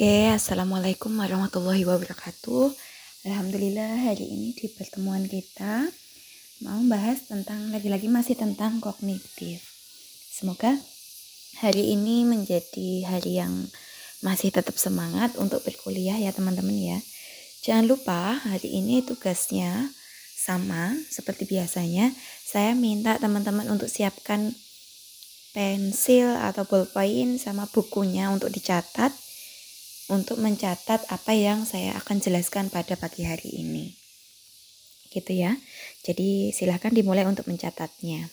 Oke, 0.00 0.32
Assalamualaikum 0.32 1.12
warahmatullahi 1.12 1.84
wabarakatuh. 1.84 2.72
Alhamdulillah 3.28 4.08
hari 4.08 4.32
ini 4.32 4.56
di 4.56 4.72
pertemuan 4.72 5.28
kita 5.28 5.92
mau 6.64 6.80
bahas 6.88 7.28
tentang 7.28 7.68
lagi-lagi 7.68 8.08
masih 8.08 8.32
tentang 8.32 8.80
kognitif. 8.80 9.60
Semoga 10.32 10.72
hari 11.60 11.92
ini 11.92 12.24
menjadi 12.24 13.12
hari 13.12 13.44
yang 13.44 13.68
masih 14.24 14.48
tetap 14.48 14.80
semangat 14.80 15.36
untuk 15.36 15.60
berkuliah 15.68 16.16
ya 16.16 16.32
teman-teman 16.32 16.80
ya. 16.80 16.98
Jangan 17.60 17.84
lupa 17.84 18.40
hari 18.40 18.72
ini 18.72 19.04
tugasnya 19.04 19.92
sama 20.32 20.96
seperti 21.12 21.44
biasanya. 21.44 22.08
Saya 22.48 22.72
minta 22.72 23.20
teman-teman 23.20 23.68
untuk 23.68 23.92
siapkan 23.92 24.56
pensil 25.52 26.40
atau 26.40 26.64
ballpoint 26.64 27.36
sama 27.36 27.68
bukunya 27.68 28.32
untuk 28.32 28.48
dicatat 28.48 29.12
untuk 30.10 30.42
mencatat 30.42 31.06
apa 31.06 31.32
yang 31.32 31.62
saya 31.62 31.94
akan 31.96 32.18
jelaskan 32.18 32.68
pada 32.68 32.98
pagi 32.98 33.22
hari 33.24 33.62
ini. 33.62 33.94
Gitu 35.10 35.38
ya. 35.38 35.54
Jadi 36.02 36.50
silahkan 36.50 36.90
dimulai 36.90 37.24
untuk 37.24 37.46
mencatatnya. 37.46 38.28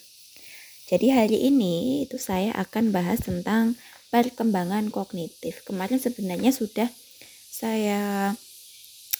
Jadi 0.87 1.11
hari 1.13 1.37
ini 1.51 2.07
itu 2.07 2.17
saya 2.17 2.55
akan 2.57 2.95
bahas 2.95 3.21
tentang 3.21 3.77
perkembangan 4.09 4.89
kognitif. 4.89 5.61
Kemarin 5.67 5.99
sebenarnya 5.99 6.55
sudah 6.55 6.87
saya 7.51 8.33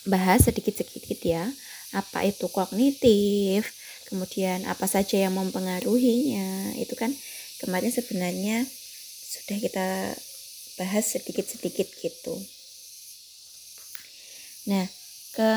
bahas 0.08 0.48
sedikit-sedikit 0.48 1.20
ya. 1.22 1.44
Apa 1.92 2.24
itu 2.28 2.48
kognitif, 2.52 3.68
kemudian 4.08 4.64
apa 4.64 4.88
saja 4.88 5.20
yang 5.28 5.36
mempengaruhinya. 5.36 6.76
Itu 6.80 6.96
kan 6.96 7.12
kemarin 7.60 7.92
sebenarnya 7.92 8.64
sudah 9.28 9.58
kita 9.60 9.88
bahas 10.78 11.10
sedikit-sedikit 11.10 11.90
gitu. 12.00 12.34
Nah, 14.70 14.86
ke 15.34 15.52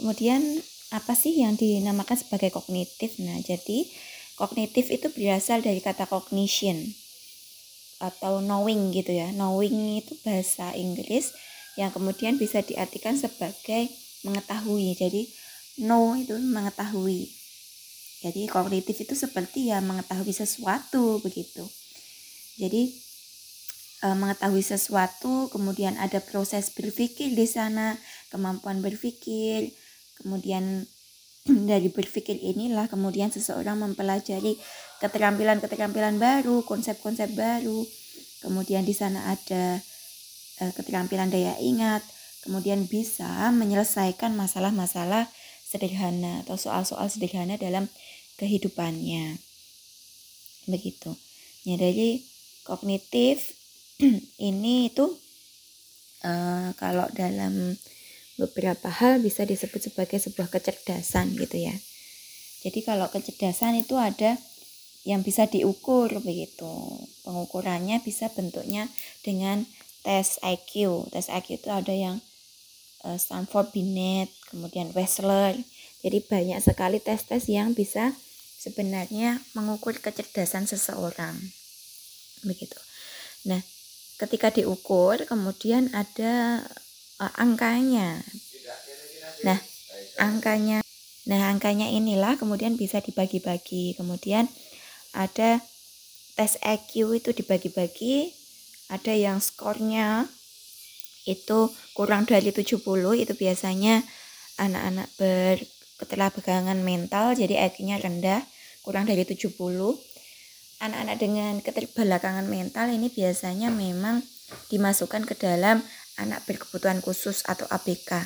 kemudian 0.00 0.40
apa 0.90 1.14
sih 1.14 1.38
yang 1.38 1.54
dinamakan 1.54 2.18
sebagai 2.18 2.50
kognitif? 2.50 3.20
Nah, 3.22 3.38
jadi 3.44 3.86
kognitif 4.34 4.90
itu 4.90 5.12
berasal 5.12 5.62
dari 5.62 5.78
kata 5.78 6.08
cognition 6.08 6.96
atau 8.00 8.40
knowing 8.40 8.90
gitu 8.90 9.12
ya. 9.12 9.30
Knowing 9.36 10.00
itu 10.02 10.16
bahasa 10.24 10.72
Inggris 10.72 11.30
yang 11.76 11.92
kemudian 11.92 12.40
bisa 12.40 12.64
diartikan 12.64 13.14
sebagai 13.14 13.92
mengetahui. 14.24 14.96
Jadi 14.96 15.28
know 15.84 16.16
itu 16.16 16.34
mengetahui. 16.40 17.28
Jadi 18.20 18.48
kognitif 18.52 19.00
itu 19.00 19.16
seperti 19.16 19.72
ya 19.72 19.80
mengetahui 19.80 20.32
sesuatu 20.32 21.20
begitu. 21.24 21.64
Jadi 22.60 22.92
e, 24.00 24.06
mengetahui 24.16 24.64
sesuatu, 24.64 25.52
kemudian 25.52 25.96
ada 26.00 26.18
proses 26.20 26.72
berpikir 26.72 27.32
di 27.32 27.46
sana, 27.46 27.96
kemampuan 28.32 28.80
berpikir, 28.80 29.72
kemudian 30.20 30.88
dari 31.70 31.88
berpikir 31.88 32.36
inilah 32.40 32.88
kemudian 32.88 33.32
seseorang 33.32 33.80
mempelajari 33.80 34.56
keterampilan-keterampilan 35.00 36.20
baru, 36.20 36.64
konsep-konsep 36.64 37.32
baru. 37.32 37.84
Kemudian 38.40 38.88
di 38.88 38.96
sana 38.96 39.36
ada 39.36 39.80
e, 40.60 40.64
keterampilan 40.72 41.28
daya 41.28 41.56
ingat, 41.60 42.00
kemudian 42.44 42.88
bisa 42.88 43.52
menyelesaikan 43.52 44.32
masalah-masalah 44.32 45.28
sederhana 45.64 46.42
atau 46.42 46.56
soal-soal 46.56 47.06
sederhana 47.06 47.54
dalam 47.60 47.86
kehidupannya. 48.40 49.38
Begitu. 50.66 51.14
Ya, 51.68 51.76
dari 51.76 52.24
kognitif 52.64 53.59
ini 54.50 54.88
itu 54.88 55.06
uh, 56.24 56.72
kalau 56.76 57.06
dalam 57.12 57.76
beberapa 58.40 58.88
hal 58.88 59.20
bisa 59.20 59.44
disebut 59.44 59.92
sebagai 59.92 60.16
sebuah 60.16 60.48
kecerdasan 60.48 61.36
gitu 61.36 61.60
ya. 61.60 61.76
Jadi 62.64 62.80
kalau 62.84 63.08
kecerdasan 63.12 63.80
itu 63.80 63.96
ada 64.00 64.36
yang 65.04 65.24
bisa 65.24 65.48
diukur 65.48 66.12
begitu. 66.20 66.68
Pengukurannya 67.24 68.00
bisa 68.04 68.28
bentuknya 68.32 68.88
dengan 69.24 69.64
tes 70.04 70.40
IQ. 70.44 71.04
Tes 71.12 71.28
IQ 71.28 71.60
itu 71.64 71.68
ada 71.72 71.92
yang 71.92 72.20
uh, 73.04 73.16
Stanford 73.16 73.72
Binet, 73.72 74.28
kemudian 74.52 74.92
Wessler. 74.92 75.56
Jadi 76.00 76.24
banyak 76.24 76.60
sekali 76.64 76.96
tes-tes 77.00 77.44
yang 77.48 77.76
bisa 77.76 78.16
sebenarnya 78.60 79.40
mengukur 79.56 79.96
kecerdasan 80.00 80.64
seseorang. 80.68 81.36
Begitu. 82.44 82.76
Nah, 83.48 83.60
ketika 84.20 84.52
diukur 84.52 85.24
kemudian 85.24 85.88
ada 85.96 86.60
uh, 87.16 87.32
angkanya. 87.40 88.20
Nah, 89.40 89.56
angkanya 90.20 90.84
nah 91.28 91.52
angkanya 91.52 91.88
inilah 91.88 92.36
kemudian 92.36 92.76
bisa 92.76 93.00
dibagi-bagi. 93.00 93.96
Kemudian 93.96 94.44
ada 95.16 95.64
tes 96.36 96.60
EQ 96.60 97.16
itu 97.16 97.30
dibagi-bagi, 97.32 98.36
ada 98.92 99.16
yang 99.16 99.40
skornya 99.40 100.28
itu 101.28 101.72
kurang 101.92 102.24
dari 102.24 102.48
70 102.50 102.80
itu 103.16 103.32
biasanya 103.36 104.00
anak-anak 104.56 105.08
berketerlambatan 105.20 106.80
mental 106.80 107.36
jadi 107.36 107.68
EQ-nya 107.68 108.00
rendah 108.00 108.40
kurang 108.80 109.04
dari 109.04 109.28
70 109.28 109.44
anak-anak 110.80 111.16
dengan 111.20 111.54
keterbelakangan 111.60 112.48
mental 112.48 112.88
ini 112.88 113.12
biasanya 113.12 113.68
memang 113.68 114.24
dimasukkan 114.72 115.28
ke 115.28 115.36
dalam 115.36 115.84
anak 116.16 116.42
berkebutuhan 116.48 117.04
khusus 117.04 117.44
atau 117.44 117.68
ABK. 117.68 118.24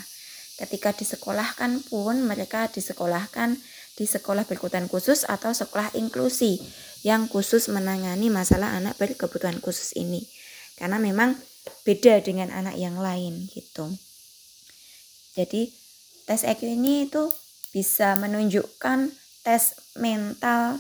Ketika 0.55 0.95
disekolahkan 0.95 1.83
pun 1.91 2.23
mereka 2.23 2.71
disekolahkan 2.71 3.59
di 3.99 4.07
sekolah 4.07 4.47
berkebutuhan 4.47 4.87
khusus 4.87 5.27
atau 5.27 5.51
sekolah 5.51 5.91
inklusi 5.99 6.63
yang 7.03 7.27
khusus 7.27 7.67
menangani 7.71 8.31
masalah 8.31 8.75
anak 8.79 8.95
berkebutuhan 8.99 9.59
khusus 9.59 9.95
ini. 9.99 10.23
Karena 10.79 11.03
memang 11.03 11.35
beda 11.83 12.23
dengan 12.23 12.55
anak 12.55 12.79
yang 12.79 12.99
lain 12.99 13.51
gitu. 13.51 13.91
Jadi 15.35 15.75
tes 16.27 16.47
EQ 16.47 16.79
ini 16.79 17.11
itu 17.11 17.31
bisa 17.75 18.15
menunjukkan 18.15 19.11
tes 19.43 19.75
mental 19.99 20.79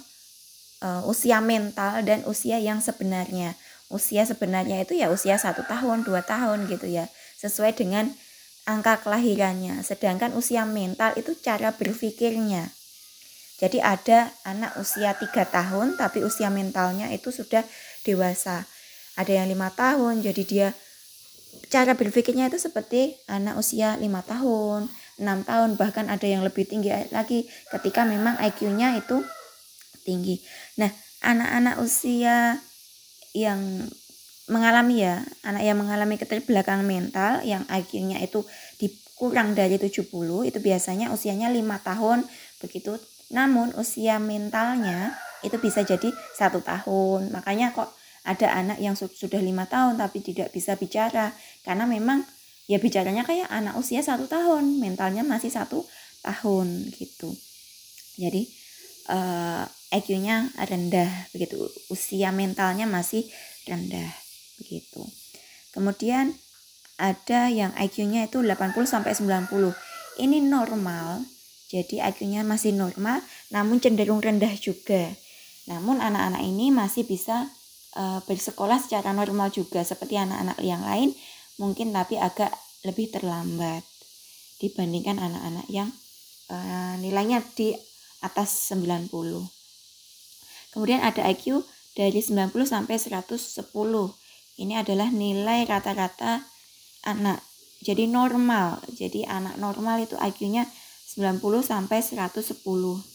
uh, 0.84 1.00
usia 1.08 1.40
mental 1.40 2.04
dan 2.04 2.20
usia 2.28 2.60
yang 2.60 2.84
sebenarnya. 2.84 3.56
Usia 3.88 4.28
sebenarnya 4.28 4.84
itu 4.84 5.00
ya 5.00 5.08
usia 5.08 5.40
satu 5.40 5.64
tahun, 5.64 6.04
dua 6.04 6.20
tahun 6.20 6.68
gitu 6.68 6.84
ya, 6.84 7.08
sesuai 7.40 7.72
dengan 7.72 8.12
angka 8.68 9.00
kelahirannya. 9.00 9.80
Sedangkan 9.80 10.36
usia 10.36 10.68
mental 10.68 11.16
itu 11.16 11.32
cara 11.40 11.72
berpikirnya. 11.72 12.68
Jadi 13.54 13.80
ada 13.80 14.34
anak 14.44 14.76
usia 14.76 15.14
tiga 15.16 15.46
tahun 15.46 15.96
tapi 15.96 16.20
usia 16.20 16.52
mentalnya 16.52 17.08
itu 17.14 17.32
sudah 17.32 17.64
dewasa. 18.04 18.66
Ada 19.14 19.40
yang 19.40 19.46
lima 19.46 19.70
tahun, 19.70 20.26
jadi 20.26 20.42
dia 20.42 20.68
cara 21.70 21.94
berpikirnya 21.94 22.50
itu 22.50 22.58
seperti 22.58 23.14
anak 23.30 23.54
usia 23.54 23.94
lima 23.94 24.26
tahun, 24.26 24.90
enam 25.22 25.46
tahun, 25.46 25.78
bahkan 25.78 26.10
ada 26.10 26.26
yang 26.26 26.42
lebih 26.42 26.66
tinggi 26.66 26.90
lagi 27.14 27.46
ketika 27.70 28.02
memang 28.02 28.34
IQ-nya 28.42 28.98
itu 28.98 29.22
tinggi. 30.04 30.38
Nah, 30.76 30.92
anak-anak 31.25 31.81
usia 31.81 32.60
yang 33.32 33.88
mengalami 34.47 35.03
ya, 35.03 35.25
anak 35.42 35.65
yang 35.65 35.81
mengalami 35.81 36.20
keterbelakangan 36.20 36.84
mental 36.84 37.41
yang 37.42 37.65
IQ-nya 37.66 38.20
itu 38.20 38.44
dikurang 38.76 39.56
dari 39.56 39.81
70 39.81 40.04
itu 40.44 40.59
biasanya 40.60 41.10
usianya 41.10 41.48
lima 41.48 41.81
tahun 41.81 42.22
begitu. 42.60 43.00
Namun 43.32 43.72
usia 43.81 44.20
mentalnya 44.20 45.16
itu 45.41 45.56
bisa 45.56 45.81
jadi 45.81 46.12
satu 46.37 46.60
tahun. 46.60 47.32
Makanya 47.32 47.72
kok 47.72 47.88
ada 48.25 48.56
anak 48.56 48.81
yang 48.81 48.97
sudah 48.97 49.41
lima 49.41 49.69
tahun 49.69 50.00
tapi 50.00 50.25
tidak 50.25 50.48
bisa 50.48 50.81
bicara 50.81 51.37
karena 51.60 51.84
memang 51.84 52.25
ya 52.64 52.81
bicaranya 52.81 53.20
kayak 53.20 53.52
anak 53.52 53.76
usia 53.76 54.00
satu 54.00 54.25
tahun 54.25 54.81
mentalnya 54.81 55.20
masih 55.20 55.52
satu 55.52 55.84
tahun 56.25 56.88
gitu 56.96 57.28
jadi 58.17 58.49
uh, 59.12 59.69
IQ-nya 59.94 60.50
rendah 60.58 61.31
begitu. 61.31 61.70
Usia 61.88 62.35
mentalnya 62.35 62.91
masih 62.91 63.31
rendah 63.70 64.11
begitu. 64.58 65.06
Kemudian 65.70 66.35
ada 66.99 67.50
yang 67.50 67.70
IQ-nya 67.79 68.26
itu 68.26 68.43
80 68.43 68.75
sampai 68.87 69.14
90 69.14 69.50
ini 70.23 70.38
normal 70.43 71.26
jadi 71.70 72.06
IQ-nya 72.11 72.46
masih 72.46 72.75
normal 72.75 73.23
namun 73.50 73.79
cenderung 73.79 74.23
rendah 74.23 74.55
juga. 74.58 75.11
Namun 75.70 75.99
anak-anak 76.02 76.43
ini 76.44 76.70
masih 76.70 77.08
bisa 77.08 77.49
uh, 77.99 78.20
bersekolah 78.26 78.79
secara 78.82 79.14
normal 79.14 79.50
juga 79.50 79.82
seperti 79.82 80.19
anak-anak 80.19 80.58
yang 80.61 80.82
lain 80.85 81.14
mungkin 81.56 81.94
tapi 81.94 82.19
agak 82.19 82.50
lebih 82.82 83.14
terlambat 83.14 83.82
dibandingkan 84.58 85.19
anak-anak 85.19 85.67
yang 85.70 85.88
uh, 86.50 86.94
nilainya 86.99 87.43
di 87.55 87.73
atas 88.23 88.75
90 88.75 89.53
Kemudian 90.75 91.00
ada 91.00 91.23
IQ 91.31 91.62
dari 91.94 92.19
90 92.19 92.50
sampai 92.67 92.99
110. 92.99 93.62
Ini 94.59 94.75
adalah 94.82 95.09
nilai 95.15 95.62
rata-rata 95.71 96.43
anak. 97.06 97.38
Jadi 97.81 98.11
normal. 98.11 98.82
Jadi 98.91 99.23
anak 99.23 99.55
normal 99.62 100.03
itu 100.03 100.19
IQ-nya 100.19 100.67
90 101.15 101.38
sampai 101.62 102.03
110 102.03 103.15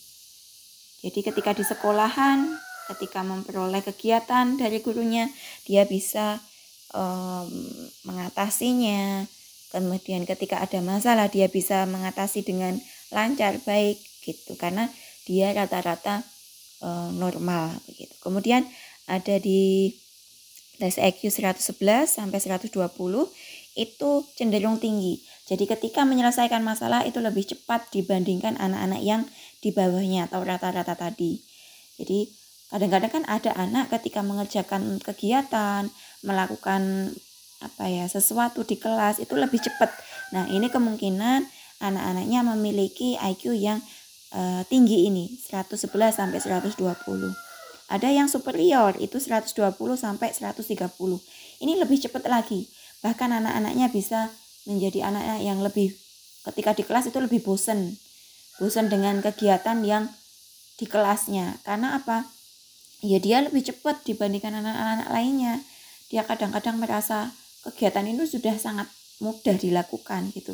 jadi 0.99 1.19
ketika 1.31 1.55
di 1.55 1.63
sekolahan 1.63 2.59
ketika 2.91 3.23
memperoleh 3.23 3.85
kegiatan 3.85 4.57
dari 4.59 4.83
gurunya 4.83 5.31
dia 5.63 5.87
bisa 5.87 6.43
um, 6.91 7.47
mengatasinya. 8.03 9.23
Kemudian 9.69 10.25
ketika 10.25 10.57
ada 10.65 10.81
masalah 10.81 11.29
dia 11.29 11.45
bisa 11.45 11.85
mengatasi 11.85 12.41
dengan 12.41 12.81
lancar 13.13 13.61
baik 13.63 14.01
gitu. 14.25 14.57
Karena 14.57 14.89
dia 15.29 15.53
rata-rata 15.53 16.25
uh, 16.81 17.09
normal 17.15 17.75
begitu 17.87 18.13
kemudian 18.21 18.67
ada 19.09 19.41
di 19.41 19.93
tes 20.79 20.95
IQ 20.95 21.27
111 21.27 22.07
sampai 22.07 22.39
120 22.39 22.71
itu 23.75 24.11
cenderung 24.35 24.79
tinggi. 24.79 25.19
Jadi 25.45 25.67
ketika 25.67 26.07
menyelesaikan 26.07 26.63
masalah 26.63 27.03
itu 27.03 27.19
lebih 27.19 27.43
cepat 27.47 27.91
dibandingkan 27.91 28.55
anak-anak 28.55 29.01
yang 29.03 29.21
di 29.59 29.75
bawahnya 29.75 30.31
atau 30.31 30.43
rata-rata 30.43 30.95
tadi. 30.95 31.41
Jadi 31.99 32.31
kadang-kadang 32.71 33.11
kan 33.11 33.23
ada 33.27 33.51
anak 33.59 33.91
ketika 33.99 34.23
mengerjakan 34.23 35.03
kegiatan, 35.03 35.91
melakukan 36.23 37.11
apa 37.59 37.91
ya, 37.91 38.07
sesuatu 38.07 38.63
di 38.63 38.79
kelas 38.79 39.19
itu 39.19 39.35
lebih 39.35 39.59
cepat. 39.59 39.91
Nah, 40.31 40.47
ini 40.47 40.71
kemungkinan 40.71 41.43
anak-anaknya 41.83 42.39
memiliki 42.55 43.19
IQ 43.19 43.57
yang 43.57 43.83
uh, 44.33 44.61
tinggi 44.67 45.07
ini, 45.09 45.37
111 45.37 45.89
sampai 46.13 46.39
120. 46.41 46.77
Ada 47.89 48.13
yang 48.13 48.29
superior 48.29 48.93
itu 49.01 49.17
120 49.17 49.73
sampai 49.97 50.29
130. 50.29 50.85
Ini 51.61 51.73
lebih 51.81 51.97
cepat 51.97 52.29
lagi. 52.29 52.69
Bahkan 53.01 53.29
anak-anaknya 53.41 53.89
bisa 53.89 54.29
menjadi 54.69 55.09
anak-anak 55.09 55.41
yang 55.41 55.59
lebih 55.65 55.97
ketika 56.45 56.77
di 56.77 56.83
kelas 56.85 57.09
itu 57.09 57.17
lebih 57.17 57.41
bosen. 57.41 57.97
Bosen 58.61 58.93
dengan 58.93 59.25
kegiatan 59.25 59.81
yang 59.81 60.05
di 60.77 60.85
kelasnya. 60.85 61.57
Karena 61.65 61.97
apa? 61.97 62.29
Ya 63.01 63.17
dia 63.17 63.41
lebih 63.41 63.65
cepat 63.65 64.05
dibandingkan 64.05 64.53
anak-anak 64.61 65.09
lainnya. 65.09 65.65
Dia 66.13 66.21
kadang-kadang 66.27 66.77
merasa 66.77 67.33
kegiatan 67.65 68.05
itu 68.05 68.37
sudah 68.37 68.53
sangat 68.61 68.85
mudah 69.17 69.57
dilakukan 69.57 70.29
gitu. 70.37 70.53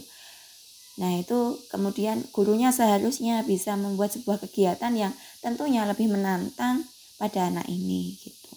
Nah, 0.95 1.19
itu 1.19 1.59
kemudian 1.68 2.24
gurunya 2.31 2.71
seharusnya 2.71 3.44
bisa 3.44 3.75
membuat 3.75 4.15
sebuah 4.15 4.39
kegiatan 4.47 4.95
yang 4.95 5.12
tentunya 5.44 5.83
lebih 5.83 6.07
menantang 6.07 6.88
pada 7.19 7.51
anak 7.51 7.68
ini 7.68 8.15
gitu. 8.24 8.51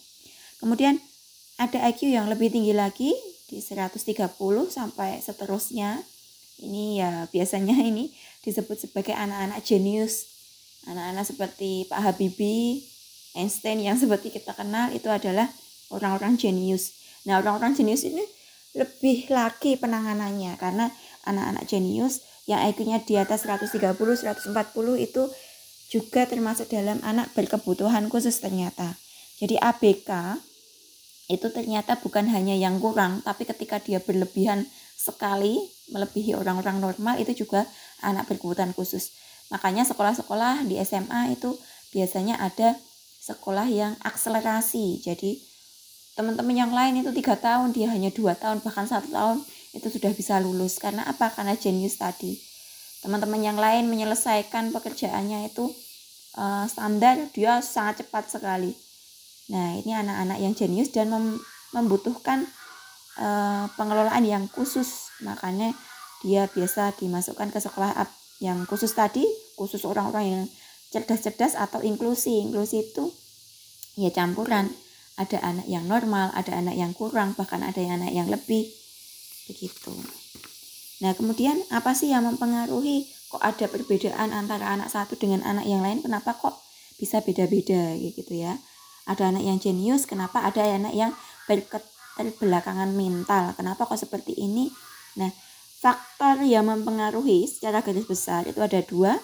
Kemudian 0.63 1.03
ada 1.59 1.83
IQ 1.91 2.15
yang 2.15 2.31
lebih 2.31 2.55
tinggi 2.55 2.71
lagi 2.71 3.11
di 3.51 3.59
130 3.59 4.39
sampai 4.71 5.19
seterusnya. 5.19 5.99
Ini 6.63 6.85
ya 7.03 7.11
biasanya 7.27 7.75
ini 7.91 8.15
disebut 8.47 8.87
sebagai 8.87 9.19
anak-anak 9.19 9.59
jenius. 9.67 10.31
Anak-anak 10.87 11.27
seperti 11.27 11.91
Pak 11.91 12.01
Habibie, 12.01 12.87
Einstein 13.35 13.83
yang 13.83 13.99
seperti 13.99 14.31
kita 14.31 14.55
kenal 14.55 14.95
itu 14.95 15.11
adalah 15.11 15.51
orang-orang 15.91 16.39
jenius. 16.39 16.95
Nah, 17.27 17.43
orang-orang 17.43 17.75
jenius 17.75 18.07
ini 18.07 18.23
lebih 18.79 19.27
lagi 19.35 19.75
penanganannya 19.75 20.55
karena 20.55 20.87
anak-anak 21.27 21.67
jenius 21.67 22.28
yang 22.49 22.65
IQ-nya 22.65 23.05
di 23.05 23.21
atas 23.21 23.45
130, 23.45 23.77
140 23.77 24.57
itu 24.97 25.23
juga 25.93 26.25
termasuk 26.25 26.73
dalam 26.73 26.97
anak 27.05 27.37
berkebutuhan 27.37 28.09
khusus 28.09 28.41
ternyata. 28.41 28.97
Jadi 29.37 29.61
ABK 29.61 30.41
itu 31.29 31.45
ternyata 31.53 32.01
bukan 32.01 32.25
hanya 32.33 32.57
yang 32.57 32.81
kurang, 32.81 33.21
tapi 33.21 33.45
ketika 33.45 33.77
dia 33.85 34.01
berlebihan 34.01 34.65
sekali, 34.97 35.61
melebihi 35.93 36.33
orang-orang 36.33 36.81
normal 36.81 37.21
itu 37.21 37.45
juga 37.45 37.69
anak 38.01 38.33
berkebutuhan 38.33 38.73
khusus. 38.73 39.13
Makanya 39.53 39.85
sekolah-sekolah 39.85 40.65
di 40.65 40.81
SMA 40.81 41.37
itu 41.37 41.53
biasanya 41.93 42.41
ada 42.41 42.81
sekolah 43.21 43.69
yang 43.69 43.93
akselerasi. 44.01 45.05
Jadi 45.05 45.37
teman-teman 46.17 46.57
yang 46.57 46.73
lain 46.73 47.05
itu 47.05 47.13
tiga 47.13 47.37
tahun, 47.37 47.77
dia 47.77 47.93
hanya 47.93 48.09
dua 48.09 48.33
tahun, 48.33 48.65
bahkan 48.65 48.89
satu 48.89 49.13
tahun 49.13 49.45
itu 49.79 49.89
sudah 49.89 50.11
bisa 50.13 50.43
lulus. 50.43 50.83
Karena 50.83 51.07
apa? 51.07 51.31
Karena 51.31 51.55
jenius 51.55 51.97
tadi. 51.97 52.35
Teman-teman 52.99 53.39
yang 53.39 53.57
lain 53.57 53.87
menyelesaikan 53.87 54.75
pekerjaannya 54.75 55.55
itu 55.55 55.71
uh, 56.35 56.67
standar 56.67 57.31
dia 57.31 57.63
sangat 57.63 58.03
cepat 58.05 58.27
sekali. 58.27 58.75
Nah 59.55 59.79
ini 59.79 59.95
anak-anak 59.95 60.39
yang 60.43 60.53
jenius 60.59 60.91
dan 60.91 61.15
mem 61.15 61.39
membutuhkan 61.69 62.49
uh, 63.21 63.71
pengelolaan 63.79 64.25
yang 64.27 64.45
khusus. 64.51 65.15
Makanya 65.23 65.73
dia 66.27 66.51
biasa 66.51 66.99
dimasukkan 66.99 67.55
ke 67.55 67.61
sekolah 67.63 67.95
yang 68.43 68.67
khusus 68.67 68.95
tadi 68.95 69.23
khusus 69.59 69.83
orang-orang 69.87 70.25
yang 70.27 70.43
cerdas-cerdas 70.91 71.55
atau 71.55 71.79
inklusi. 71.85 72.43
Inklusi 72.43 72.91
itu 72.93 73.15
ya 73.95 74.11
campuran. 74.11 74.71
Ada 75.19 75.43
anak 75.43 75.67
yang 75.67 75.91
normal 75.91 76.31
ada 76.31 76.63
anak 76.63 76.79
yang 76.79 76.95
kurang 76.95 77.35
bahkan 77.35 77.67
ada 77.67 77.83
yang 77.83 77.99
anak 77.99 78.15
yang 78.15 78.31
lebih 78.31 78.71
begitu 79.49 79.91
Nah, 80.99 81.15
kemudian 81.15 81.63
apa 81.71 81.95
sih 81.95 82.11
yang 82.11 82.27
mempengaruhi 82.27 83.07
kok 83.31 83.39
ada 83.39 83.71
perbedaan 83.71 84.35
antara 84.35 84.75
anak 84.75 84.91
satu 84.91 85.15
dengan 85.15 85.47
anak 85.47 85.63
yang 85.63 85.79
lain? 85.79 86.03
Kenapa 86.03 86.35
kok 86.35 86.59
bisa 86.99 87.23
beda-beda 87.23 87.95
gitu 88.03 88.35
ya? 88.35 88.59
Ada 89.07 89.31
anak 89.31 89.47
yang 89.47 89.59
jenius, 89.63 90.11
kenapa 90.11 90.43
ada 90.43 90.59
anak 90.67 90.93
yang 90.93 91.15
berketerbelakangan 91.47 92.91
mental? 92.93 93.55
Kenapa 93.55 93.87
kok 93.87 93.97
seperti 93.97 94.35
ini? 94.35 94.75
Nah, 95.23 95.31
faktor 95.79 96.43
yang 96.43 96.67
mempengaruhi 96.67 97.47
secara 97.47 97.81
garis 97.81 98.05
besar 98.05 98.51
itu 98.51 98.59
ada 98.59 98.83
dua. 98.83 99.23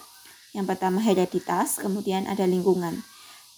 Yang 0.54 0.78
pertama 0.78 1.02
hereditas, 1.02 1.82
kemudian 1.82 2.30
ada 2.30 2.46
lingkungan. 2.46 3.02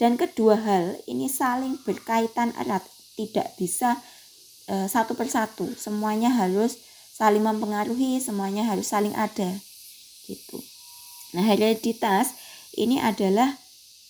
Dan 0.01 0.17
kedua 0.17 0.57
hal 0.57 1.05
ini 1.05 1.29
saling 1.29 1.85
berkaitan 1.85 2.57
erat, 2.57 2.81
tidak 3.21 3.53
bisa 3.61 4.01
e, 4.67 4.87
satu 4.91 5.15
persatu. 5.15 5.71
Semuanya 5.79 6.31
harus 6.31 6.79
saling 7.15 7.43
mempengaruhi, 7.43 8.21
semuanya 8.21 8.67
harus 8.67 8.91
saling 8.91 9.15
ada. 9.17 9.57
Gitu. 10.27 10.59
Nah, 11.33 11.43
hereditas 11.47 12.35
ini 12.77 13.01
adalah 13.01 13.57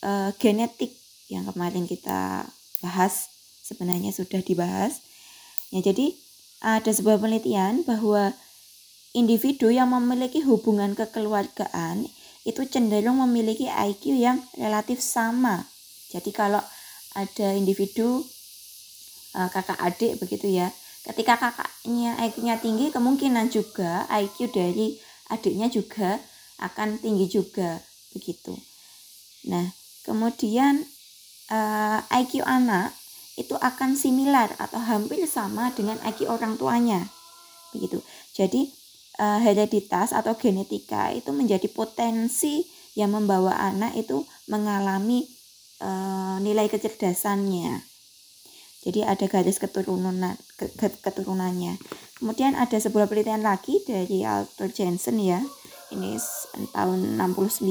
e, 0.03 0.33
genetik 0.41 0.97
yang 1.31 1.47
kemarin 1.47 1.87
kita 1.87 2.49
bahas, 2.83 3.31
sebenarnya 3.63 4.11
sudah 4.11 4.43
dibahas. 4.43 5.01
Ya, 5.71 5.83
jadi 5.83 6.15
ada 6.63 6.91
sebuah 6.91 7.21
penelitian 7.21 7.85
bahwa 7.85 8.33
individu 9.17 9.73
yang 9.73 9.93
memiliki 9.93 10.45
hubungan 10.45 10.93
kekeluargaan 10.93 12.09
itu 12.47 12.63
cenderung 12.71 13.19
memiliki 13.27 13.67
IQ 13.67 14.15
yang 14.15 14.39
relatif 14.55 15.03
sama. 15.03 15.67
Jadi 16.15 16.31
kalau 16.31 16.63
ada 17.19 17.49
individu 17.59 18.23
e, 19.37 19.41
kakak 19.53 19.77
adik 19.85 20.17
begitu 20.17 20.49
ya, 20.49 20.73
Ketika 21.07 21.39
kakaknya 21.39 22.19
IQ-nya 22.19 22.59
tinggi, 22.59 22.91
kemungkinan 22.91 23.47
juga 23.55 24.11
IQ 24.11 24.51
dari 24.51 24.99
adiknya 25.31 25.71
juga 25.71 26.19
akan 26.59 26.99
tinggi 26.99 27.31
juga 27.31 27.79
begitu. 28.11 28.59
Nah, 29.47 29.71
kemudian 30.03 30.83
uh, 31.55 32.03
eh, 32.03 32.27
IQ 32.27 32.43
anak 32.43 32.91
itu 33.39 33.55
akan 33.55 33.95
similar 33.95 34.51
atau 34.59 34.83
hampir 34.83 35.23
sama 35.31 35.71
dengan 35.79 35.95
IQ 36.03 36.27
orang 36.27 36.59
tuanya. 36.59 37.07
Begitu. 37.71 38.03
Jadi 38.35 38.67
uh, 39.23 39.39
hereditas 39.39 40.11
atau 40.11 40.35
genetika 40.35 41.15
itu 41.15 41.31
menjadi 41.31 41.71
potensi 41.71 42.67
yang 42.99 43.15
membawa 43.15 43.55
anak 43.63 43.95
itu 43.95 44.27
mengalami 44.51 45.23
uh, 45.79 46.43
nilai 46.43 46.67
kecerdasannya 46.67 47.96
jadi 48.87 49.03
ada 49.03 49.27
garis 49.27 49.59
keturunan 49.59 50.39
keturunannya. 51.03 51.75
Kemudian 52.23 52.55
ada 52.55 52.79
sebuah 52.79 53.11
penelitian 53.11 53.43
lagi 53.43 53.83
dari 53.83 54.23
Arthur 54.23 54.71
Jensen 54.71 55.19
ya. 55.19 55.43
Ini 55.91 56.15
tahun 56.71 57.19
69 57.19 57.67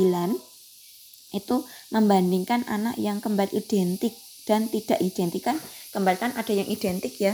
itu 1.32 1.56
membandingkan 1.96 2.68
anak 2.68 3.00
yang 3.00 3.24
kembar 3.24 3.48
identik 3.56 4.12
dan 4.44 4.68
tidak 4.68 5.00
identik. 5.00 5.40
Kan 5.40 5.56
kembar 5.96 6.20
kan 6.20 6.36
ada 6.36 6.52
yang 6.52 6.68
identik 6.68 7.16
ya. 7.16 7.32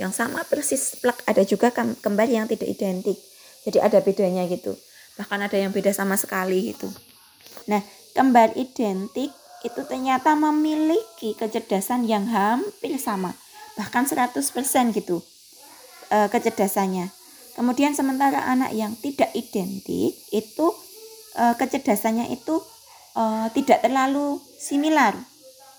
Yang 0.00 0.24
sama 0.24 0.48
persis 0.48 0.96
plak 0.96 1.20
ada 1.28 1.44
juga 1.44 1.68
kembar 1.76 2.32
yang 2.32 2.48
tidak 2.48 2.72
identik. 2.72 3.20
Jadi 3.68 3.76
ada 3.76 4.00
bedanya 4.00 4.48
gitu. 4.48 4.72
Bahkan 5.20 5.52
ada 5.52 5.56
yang 5.60 5.68
beda 5.68 5.92
sama 5.92 6.16
sekali 6.16 6.72
gitu. 6.72 6.88
Nah 7.68 7.84
kembar 8.16 8.56
identik 8.56 9.36
itu 9.66 9.80
ternyata 9.86 10.38
memiliki 10.38 11.34
kecerdasan 11.34 12.06
yang 12.06 12.26
hampir 12.30 12.94
sama 13.00 13.34
bahkan 13.74 14.06
100% 14.06 14.38
gitu 14.94 15.22
e, 16.10 16.18
kecerdasannya 16.30 17.10
kemudian 17.58 17.94
sementara 17.94 18.42
anak 18.46 18.70
yang 18.74 18.94
tidak 18.98 19.30
identik 19.34 20.14
itu 20.30 20.66
e, 21.34 21.44
kecerdasannya 21.58 22.30
itu 22.30 22.62
e, 23.18 23.22
tidak 23.54 23.82
terlalu 23.82 24.38
similar 24.58 25.14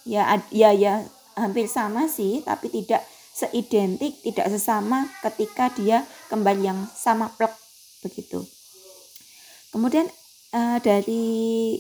ya 0.04 0.40
ya 0.52 0.76
ya 0.76 1.08
hampir 1.40 1.72
sama 1.72 2.12
sih 2.12 2.44
tapi 2.44 2.68
tidak 2.68 3.04
seidentik, 3.40 4.20
tidak 4.20 4.52
sesama 4.52 5.08
ketika 5.24 5.72
dia 5.72 6.04
kembali 6.28 6.60
yang 6.68 6.80
sama 6.92 7.32
plek 7.40 7.56
begitu. 8.04 8.44
Kemudian 9.72 10.12
uh, 10.52 10.78
dari 10.84 11.80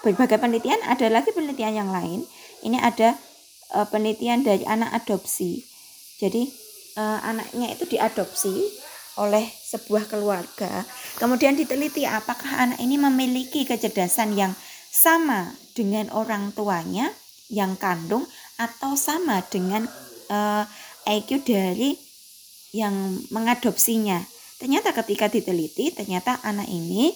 berbagai 0.00 0.40
penelitian 0.40 0.80
ada 0.84 1.06
lagi 1.12 1.32
penelitian 1.32 1.84
yang 1.84 1.90
lain. 1.92 2.24
Ini 2.64 2.80
ada 2.80 3.16
uh, 3.76 3.86
penelitian 3.88 4.44
dari 4.44 4.64
anak 4.64 4.92
adopsi. 5.04 5.64
Jadi 6.20 6.48
uh, 7.00 7.18
anaknya 7.24 7.72
itu 7.72 7.88
diadopsi 7.88 8.54
oleh 9.20 9.44
sebuah 9.44 10.08
keluarga. 10.08 10.84
Kemudian 11.20 11.56
diteliti 11.56 12.08
apakah 12.08 12.68
anak 12.68 12.78
ini 12.80 12.96
memiliki 12.96 13.68
kecerdasan 13.68 14.36
yang 14.36 14.52
sama 14.90 15.52
dengan 15.76 16.08
orang 16.10 16.50
tuanya 16.56 17.12
yang 17.50 17.76
kandung 17.76 18.24
atau 18.56 18.94
sama 18.94 19.42
dengan 19.50 19.86
uh, 20.30 20.64
IQ 21.04 21.44
dari 21.44 21.98
yang 22.70 22.94
mengadopsinya. 23.34 24.22
Ternyata 24.60 24.92
ketika 24.92 25.26
diteliti, 25.26 25.90
ternyata 25.90 26.38
anak 26.44 26.68
ini 26.68 27.10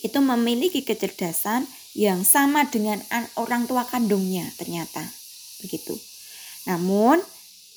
itu 0.00 0.18
memiliki 0.20 0.82
kecerdasan 0.84 1.68
yang 1.92 2.22
sama 2.22 2.70
dengan 2.70 3.02
orang 3.36 3.66
tua 3.66 3.84
kandungnya 3.84 4.46
ternyata 4.56 5.02
begitu. 5.60 5.98
Namun 6.68 7.18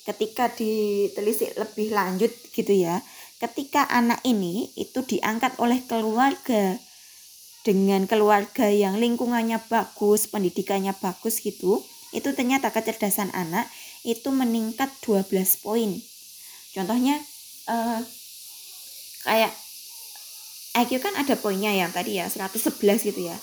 ketika 0.04 0.52
ditelisik 0.52 1.56
lebih 1.56 1.92
lanjut 1.92 2.30
gitu 2.52 2.72
ya, 2.72 3.00
ketika 3.40 3.88
anak 3.90 4.20
ini 4.22 4.70
itu 4.76 5.02
diangkat 5.02 5.58
oleh 5.58 5.82
keluarga 5.84 6.78
dengan 7.64 8.04
keluarga 8.04 8.68
yang 8.68 9.00
lingkungannya 9.00 9.56
bagus, 9.72 10.28
pendidikannya 10.28 10.92
bagus 11.00 11.40
gitu, 11.40 11.80
itu 12.12 12.28
ternyata 12.36 12.70
kecerdasan 12.70 13.32
anak 13.32 13.66
itu 14.04 14.28
meningkat 14.28 14.92
12 15.00 15.64
poin. 15.64 15.90
Contohnya 16.76 17.16
uh, 17.66 18.04
kayak 19.24 19.63
IQ 20.74 20.98
kan 20.98 21.14
ada 21.14 21.38
poinnya 21.38 21.70
yang 21.70 21.94
tadi 21.94 22.18
ya 22.18 22.26
111 22.26 22.82
gitu 23.06 23.20
ya. 23.30 23.36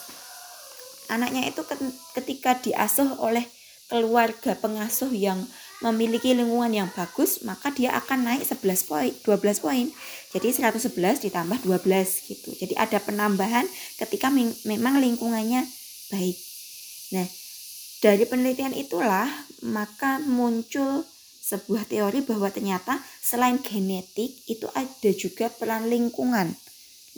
Anaknya 1.08 1.48
itu 1.48 1.64
ketika 2.16 2.60
diasuh 2.60 3.20
oleh 3.24 3.48
keluarga 3.92 4.56
pengasuh 4.56 5.12
yang 5.12 5.44
memiliki 5.84 6.32
lingkungan 6.32 6.72
yang 6.72 6.88
bagus, 6.96 7.44
maka 7.44 7.72
dia 7.76 7.92
akan 7.96 8.24
naik 8.24 8.48
11 8.48 8.88
poin, 8.88 9.12
12 9.12 9.60
poin. 9.60 9.86
Jadi 10.32 10.48
111 10.56 11.24
ditambah 11.28 11.60
12 11.68 12.28
gitu. 12.32 12.56
Jadi 12.56 12.74
ada 12.80 13.00
penambahan 13.04 13.68
ketika 14.00 14.32
memang 14.64 15.04
lingkungannya 15.04 15.68
baik. 16.12 16.38
Nah, 17.12 17.28
dari 18.00 18.24
penelitian 18.24 18.72
itulah 18.72 19.28
maka 19.68 20.24
muncul 20.24 21.04
sebuah 21.42 21.84
teori 21.92 22.24
bahwa 22.24 22.48
ternyata 22.48 23.04
selain 23.20 23.60
genetik 23.60 24.40
itu 24.48 24.72
ada 24.72 25.12
juga 25.12 25.52
peran 25.52 25.92
lingkungan 25.92 26.56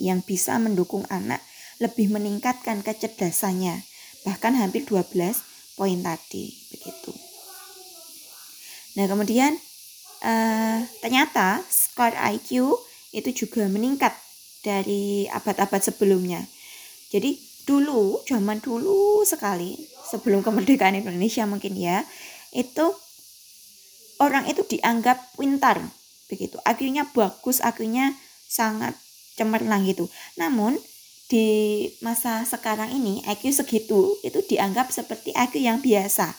yang 0.00 0.22
bisa 0.22 0.58
mendukung 0.58 1.06
anak 1.10 1.42
lebih 1.82 2.10
meningkatkan 2.10 2.82
kecerdasannya 2.82 3.82
bahkan 4.24 4.56
hampir 4.56 4.88
12 4.88 5.12
poin 5.76 5.98
tadi 6.00 6.54
begitu. 6.72 7.12
Nah 8.96 9.04
kemudian 9.10 9.52
uh, 10.24 10.80
ternyata 11.02 11.60
skor 11.66 12.14
IQ 12.14 12.78
itu 13.12 13.44
juga 13.44 13.68
meningkat 13.68 14.16
dari 14.64 15.28
abad-abad 15.28 15.82
sebelumnya. 15.84 16.40
Jadi 17.12 17.36
dulu 17.68 18.24
zaman 18.24 18.58
dulu 18.64 19.22
sekali 19.28 19.76
sebelum 20.08 20.40
kemerdekaan 20.40 20.98
Indonesia 20.98 21.44
mungkin 21.44 21.76
ya 21.76 22.04
itu 22.54 22.86
orang 24.22 24.48
itu 24.48 24.64
dianggap 24.64 25.36
pintar 25.36 25.82
begitu. 26.30 26.56
IQ-nya 26.64 27.12
bagus, 27.12 27.60
IQ-nya 27.60 28.16
sangat 28.48 28.96
cemerlang 29.34 29.86
gitu. 29.86 30.10
Namun 30.38 30.78
di 31.28 31.88
masa 32.04 32.44
sekarang 32.44 32.92
ini 32.92 33.24
IQ 33.24 33.64
segitu 33.64 34.20
itu 34.22 34.38
dianggap 34.44 34.92
seperti 34.92 35.32
IQ 35.34 35.58
yang 35.60 35.78
biasa. 35.80 36.36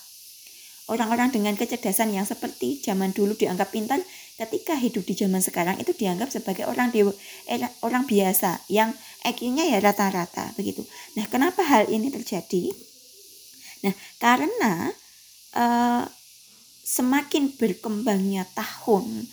Orang-orang 0.86 1.34
dengan 1.34 1.58
kecerdasan 1.58 2.14
yang 2.14 2.30
seperti 2.30 2.78
zaman 2.78 3.10
dulu 3.10 3.34
dianggap 3.34 3.74
pintar, 3.74 3.98
ketika 4.38 4.78
hidup 4.78 5.02
di 5.02 5.18
zaman 5.18 5.42
sekarang 5.42 5.82
itu 5.82 5.98
dianggap 5.98 6.30
sebagai 6.30 6.70
orang 6.70 6.94
dewa, 6.94 7.10
eh, 7.50 7.58
orang 7.82 8.06
biasa 8.06 8.62
yang 8.70 8.94
IQ-nya 9.26 9.66
ya 9.66 9.82
rata-rata 9.82 10.54
begitu. 10.54 10.86
Nah, 11.18 11.26
kenapa 11.26 11.66
hal 11.66 11.90
ini 11.90 12.14
terjadi? 12.14 12.70
Nah, 13.82 13.98
karena 14.22 14.94
uh, 15.58 16.06
semakin 16.86 17.58
berkembangnya 17.58 18.46
tahun 18.54 19.26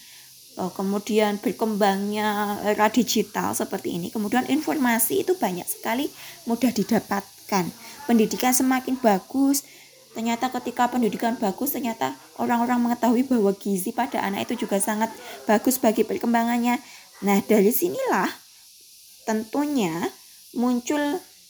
kemudian 0.57 1.41
berkembangnya 1.41 2.61
era 2.61 2.93
digital 2.93 3.57
seperti 3.57 3.97
ini, 3.97 4.13
kemudian 4.13 4.45
informasi 4.45 5.25
itu 5.25 5.33
banyak 5.33 5.65
sekali 5.65 6.13
mudah 6.45 6.69
didapatkan. 6.69 7.65
Pendidikan 8.05 8.53
semakin 8.53 9.01
bagus, 9.01 9.65
ternyata 10.13 10.53
ketika 10.53 10.93
pendidikan 10.93 11.41
bagus, 11.41 11.73
ternyata 11.73 12.21
orang-orang 12.37 12.85
mengetahui 12.85 13.25
bahwa 13.25 13.57
gizi 13.57 13.97
pada 13.97 14.21
anak 14.21 14.53
itu 14.53 14.69
juga 14.69 14.77
sangat 14.77 15.09
bagus 15.49 15.81
bagi 15.81 16.05
perkembangannya. 16.05 16.77
Nah, 17.25 17.39
dari 17.49 17.73
sinilah 17.73 18.29
tentunya 19.25 20.13
muncul 20.53 21.01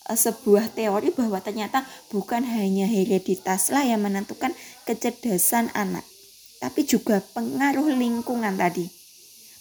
eh, 0.06 0.18
sebuah 0.18 0.78
teori 0.78 1.10
bahwa 1.10 1.42
ternyata 1.42 1.82
bukan 2.14 2.46
hanya 2.46 2.86
hereditaslah 2.86 3.82
yang 3.82 4.06
menentukan 4.06 4.54
kecerdasan 4.86 5.74
anak 5.74 6.06
tapi 6.62 6.86
juga 6.86 7.18
pengaruh 7.34 7.90
lingkungan 7.90 8.54
tadi. 8.54 8.86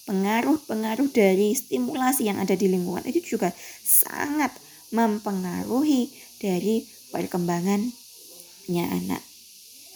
Pengaruh-pengaruh 0.06 1.10
dari 1.10 1.58
stimulasi 1.58 2.30
yang 2.30 2.38
ada 2.38 2.54
di 2.54 2.70
lingkungan 2.70 3.02
itu 3.10 3.34
juga 3.34 3.50
sangat 3.82 4.54
mempengaruhi 4.94 6.14
dari 6.38 6.86
perkembangannya 7.10 8.86
anak. 8.86 9.22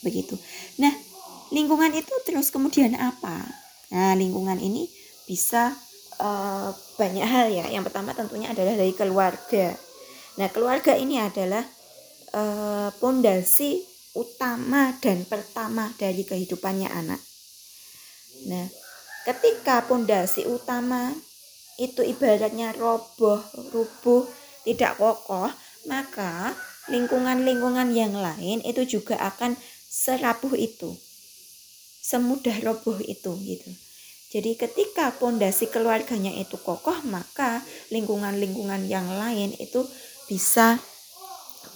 Begitu. 0.02 0.34
Nah, 0.82 0.94
lingkungan 1.54 1.94
itu 1.94 2.10
terus 2.26 2.50
kemudian 2.50 2.98
apa? 2.98 3.46
Nah, 3.94 4.18
lingkungan 4.18 4.58
ini 4.58 4.90
bisa 5.30 5.78
uh, 6.18 6.74
banyak 6.98 7.26
hal 7.26 7.54
ya. 7.54 7.66
Yang 7.70 7.94
pertama 7.94 8.18
tentunya 8.18 8.50
adalah 8.50 8.74
dari 8.74 8.94
keluarga. 8.98 9.78
Nah, 10.42 10.50
keluarga 10.50 11.00
ini 11.00 11.16
adalah 11.16 11.64
eh, 12.36 12.90
pondasi 13.00 13.80
uh, 13.80 13.95
utama 14.16 14.96
dan 15.04 15.28
pertama 15.28 15.92
dari 16.00 16.24
kehidupannya 16.24 16.90
anak. 16.90 17.22
Nah, 18.48 18.68
ketika 19.28 19.84
pondasi 19.84 20.48
utama 20.48 21.12
itu 21.76 22.00
ibaratnya 22.02 22.72
roboh, 22.72 23.44
rubuh, 23.76 24.24
tidak 24.64 24.96
kokoh, 24.96 25.52
maka 25.86 26.56
lingkungan-lingkungan 26.88 27.92
yang 27.92 28.16
lain 28.16 28.64
itu 28.64 28.98
juga 28.98 29.20
akan 29.20 29.60
serapuh 29.86 30.56
itu. 30.56 30.96
Semudah 32.06 32.56
roboh 32.64 32.98
itu 33.04 33.36
gitu. 33.44 33.72
Jadi 34.36 34.58
ketika 34.60 35.16
pondasi 35.16 35.72
keluarganya 35.72 36.34
itu 36.36 36.60
kokoh, 36.60 37.00
maka 37.08 37.64
lingkungan-lingkungan 37.92 38.84
yang 38.90 39.08
lain 39.08 39.56
itu 39.58 39.86
bisa 40.28 40.80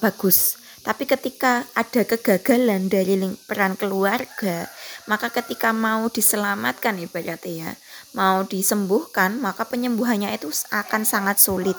bagus. 0.03 0.59
Tapi 0.79 1.03
ketika 1.03 1.67
ada 1.75 2.01
kegagalan 2.07 2.87
dari 2.87 3.19
peran 3.45 3.75
keluarga, 3.75 4.65
maka 5.11 5.27
ketika 5.27 5.75
mau 5.75 6.07
diselamatkan 6.07 6.95
ibaratnya 7.03 7.51
ya, 7.51 7.71
mau 8.15 8.47
disembuhkan, 8.47 9.37
maka 9.43 9.67
penyembuhannya 9.67 10.31
itu 10.33 10.47
akan 10.71 11.03
sangat 11.03 11.37
sulit. 11.37 11.75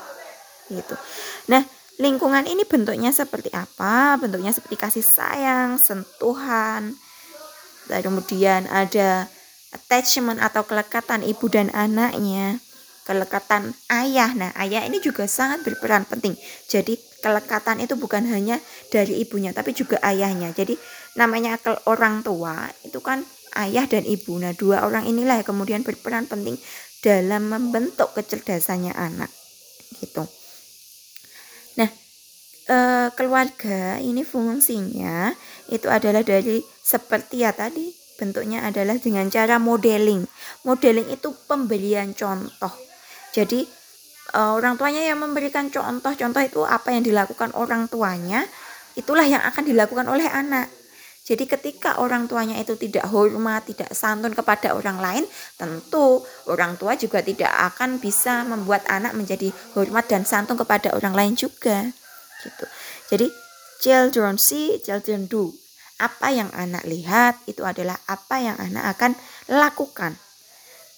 Gitu. 0.69 0.95
Nah, 1.49 1.65
lingkungan 1.97 2.45
ini 2.45 2.69
bentuknya 2.69 3.11
seperti 3.11 3.49
apa? 3.57 4.21
Bentuknya 4.21 4.53
seperti 4.53 4.77
kasih 4.77 5.05
sayang, 5.05 5.81
sentuhan, 5.81 6.95
dan 7.89 8.01
kemudian 8.05 8.69
ada 8.71 9.27
attachment 9.75 10.39
atau 10.39 10.63
kelekatan 10.63 11.27
ibu 11.27 11.51
dan 11.51 11.73
anaknya 11.75 12.63
kelekatan 13.09 13.75
ayah. 13.91 14.31
Nah, 14.39 14.55
ayah 14.55 14.87
ini 14.87 15.03
juga 15.03 15.27
sangat 15.27 15.67
berperan 15.67 16.07
penting. 16.07 16.39
Jadi, 16.71 17.10
kelekatan 17.21 17.85
itu 17.85 17.95
bukan 17.97 18.27
hanya 18.29 18.59
dari 18.89 19.21
ibunya, 19.23 19.53
tapi 19.53 19.77
juga 19.77 20.01
ayahnya. 20.05 20.51
Jadi, 20.57 20.77
namanya 21.17 21.57
orang 21.87 22.25
tua 22.25 22.69
itu 22.85 22.99
kan 23.01 23.25
ayah 23.61 23.87
dan 23.87 24.05
ibu. 24.09 24.37
Nah, 24.41 24.57
dua 24.57 24.85
orang 24.89 25.07
inilah 25.07 25.41
yang 25.41 25.49
kemudian 25.49 25.81
berperan 25.87 26.27
penting 26.27 26.57
dalam 27.05 27.49
membentuk 27.49 28.13
kecerdasannya 28.17 28.93
anak. 28.93 29.31
Gitu. 30.01 30.25
Nah, 31.77 31.91
e, 32.69 32.77
keluarga 33.17 34.01
ini 34.01 34.25
fungsinya 34.25 35.33
itu 35.73 35.89
adalah 35.89 36.21
dari 36.25 36.61
seperti 36.65 37.45
ya 37.45 37.53
tadi 37.57 37.93
bentuknya 38.21 38.69
adalah 38.69 39.01
dengan 39.01 39.33
cara 39.33 39.57
modeling. 39.57 40.29
Modeling 40.69 41.09
itu 41.09 41.33
pemberian 41.49 42.13
contoh 42.13 42.91
jadi 43.31 43.63
uh, 44.33 44.57
orang 44.57 44.79
tuanya 44.79 45.03
yang 45.03 45.19
memberikan 45.21 45.69
contoh-contoh 45.69 46.43
itu 46.43 46.61
apa 46.67 46.95
yang 46.95 47.03
dilakukan 47.03 47.55
orang 47.59 47.87
tuanya, 47.91 48.47
itulah 48.95 49.27
yang 49.27 49.43
akan 49.43 49.63
dilakukan 49.67 50.07
oleh 50.07 50.27
anak. 50.27 50.71
Jadi 51.31 51.47
ketika 51.47 52.03
orang 52.03 52.27
tuanya 52.27 52.59
itu 52.59 52.75
tidak 52.75 53.07
hormat, 53.07 53.63
tidak 53.63 53.95
santun 53.95 54.35
kepada 54.35 54.75
orang 54.75 54.99
lain, 54.99 55.25
tentu 55.55 56.27
orang 56.51 56.75
tua 56.75 56.99
juga 56.99 57.23
tidak 57.23 57.55
akan 57.71 58.03
bisa 58.03 58.43
membuat 58.43 58.83
anak 58.91 59.15
menjadi 59.15 59.55
hormat 59.79 60.11
dan 60.11 60.27
santun 60.27 60.59
kepada 60.59 60.91
orang 60.91 61.15
lain 61.15 61.39
juga. 61.39 61.87
Gitu. 62.43 62.65
Jadi 63.15 63.27
children 63.79 64.43
see, 64.43 64.83
children 64.83 65.31
do. 65.31 65.55
Apa 66.03 66.35
yang 66.35 66.51
anak 66.51 66.83
lihat 66.89 67.39
itu 67.47 67.63
adalah 67.63 67.95
apa 68.11 68.43
yang 68.43 68.59
anak 68.59 68.99
akan 68.99 69.13
lakukan. 69.47 70.19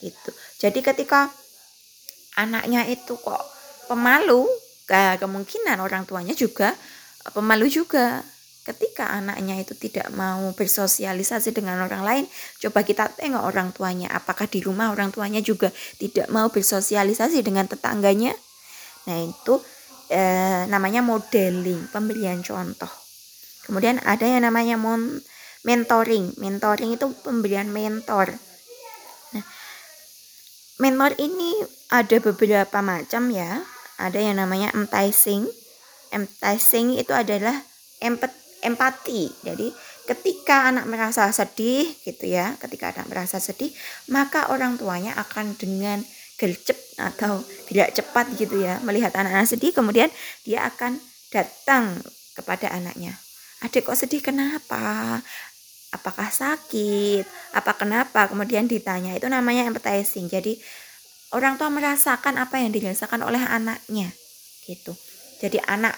Gitu. 0.01 0.31
Jadi 0.65 0.81
ketika 0.81 1.29
anaknya 2.37 2.89
itu 2.89 3.17
kok 3.21 3.43
pemalu, 3.89 4.49
kemungkinan 4.93 5.81
orang 5.81 6.05
tuanya 6.05 6.37
juga 6.37 6.77
pemalu 7.31 7.71
juga 7.71 8.27
ketika 8.63 9.11
anaknya 9.11 9.59
itu 9.59 9.75
tidak 9.75 10.11
mau 10.15 10.55
bersosialisasi 10.55 11.51
dengan 11.51 11.83
orang 11.83 12.03
lain, 12.07 12.25
coba 12.63 12.87
kita 12.87 13.11
tengok 13.15 13.43
orang 13.43 13.75
tuanya. 13.75 14.11
Apakah 14.15 14.47
di 14.47 14.63
rumah 14.63 14.95
orang 14.95 15.11
tuanya 15.11 15.43
juga 15.43 15.75
tidak 15.99 16.31
mau 16.31 16.47
bersosialisasi 16.47 17.43
dengan 17.43 17.67
tetangganya? 17.67 18.31
Nah, 19.11 19.19
itu 19.19 19.59
eh, 20.15 20.63
namanya 20.71 21.03
modeling, 21.03 21.91
pemberian 21.91 22.39
contoh. 22.47 22.91
Kemudian 23.67 23.99
ada 24.07 24.27
yang 24.27 24.47
namanya 24.47 24.79
mentoring. 25.67 26.39
Mentoring 26.39 26.95
itu 26.95 27.07
pemberian 27.23 27.67
mentor. 27.67 28.31
Mentor 30.81 31.13
ini 31.21 31.53
ada 31.93 32.17
beberapa 32.23 32.79
macam 32.81 33.29
ya. 33.29 33.61
Ada 34.01 34.19
yang 34.19 34.41
namanya 34.41 34.73
enticing. 34.73 35.45
Enticing 36.13 36.97
itu 36.97 37.13
adalah 37.13 37.61
empet 38.01 38.33
empati. 38.63 39.29
Jadi 39.43 39.69
ketika 40.09 40.71
anak 40.71 40.89
merasa 40.89 41.29
sedih 41.35 41.93
gitu 42.07 42.31
ya, 42.31 42.57
ketika 42.63 42.95
anak 42.95 43.11
merasa 43.11 43.43
sedih, 43.43 43.75
maka 44.09 44.49
orang 44.49 44.79
tuanya 44.79 45.13
akan 45.19 45.59
dengan 45.59 46.01
gercep 46.41 46.75
atau 46.99 47.39
tidak 47.71 47.95
cepat 47.95 48.35
gitu 48.35 48.59
ya 48.67 48.83
melihat 48.83 49.15
anak-anak 49.15 49.47
sedih 49.47 49.71
kemudian 49.71 50.11
dia 50.43 50.67
akan 50.67 50.99
datang 51.31 52.03
kepada 52.35 52.73
anaknya. 52.75 53.15
Adik 53.63 53.87
kok 53.87 53.95
sedih 53.95 54.19
kenapa? 54.19 55.23
Apakah 55.93 56.33
sakit? 56.33 57.29
Apa 57.53 57.77
kenapa? 57.77 58.27
Kemudian 58.27 58.65
ditanya. 58.65 59.13
Itu 59.13 59.29
namanya 59.29 59.69
empathizing. 59.69 60.33
Jadi 60.33 60.57
orang 61.37 61.57
tua 61.61 61.69
merasakan 61.69 62.41
apa 62.41 62.61
yang 62.61 62.73
dirasakan 62.73 63.25
oleh 63.25 63.41
anaknya 63.41 64.09
gitu. 64.65 64.97
Jadi 65.41 65.59
anak 65.69 65.97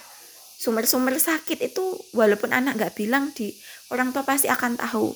sumber-sumber 0.58 1.18
sakit 1.18 1.60
itu 1.60 1.84
walaupun 2.16 2.54
anak 2.54 2.78
nggak 2.80 2.94
bilang 2.96 3.34
di 3.36 3.52
orang 3.92 4.14
tua 4.14 4.24
pasti 4.24 4.48
akan 4.48 4.80
tahu 4.80 5.12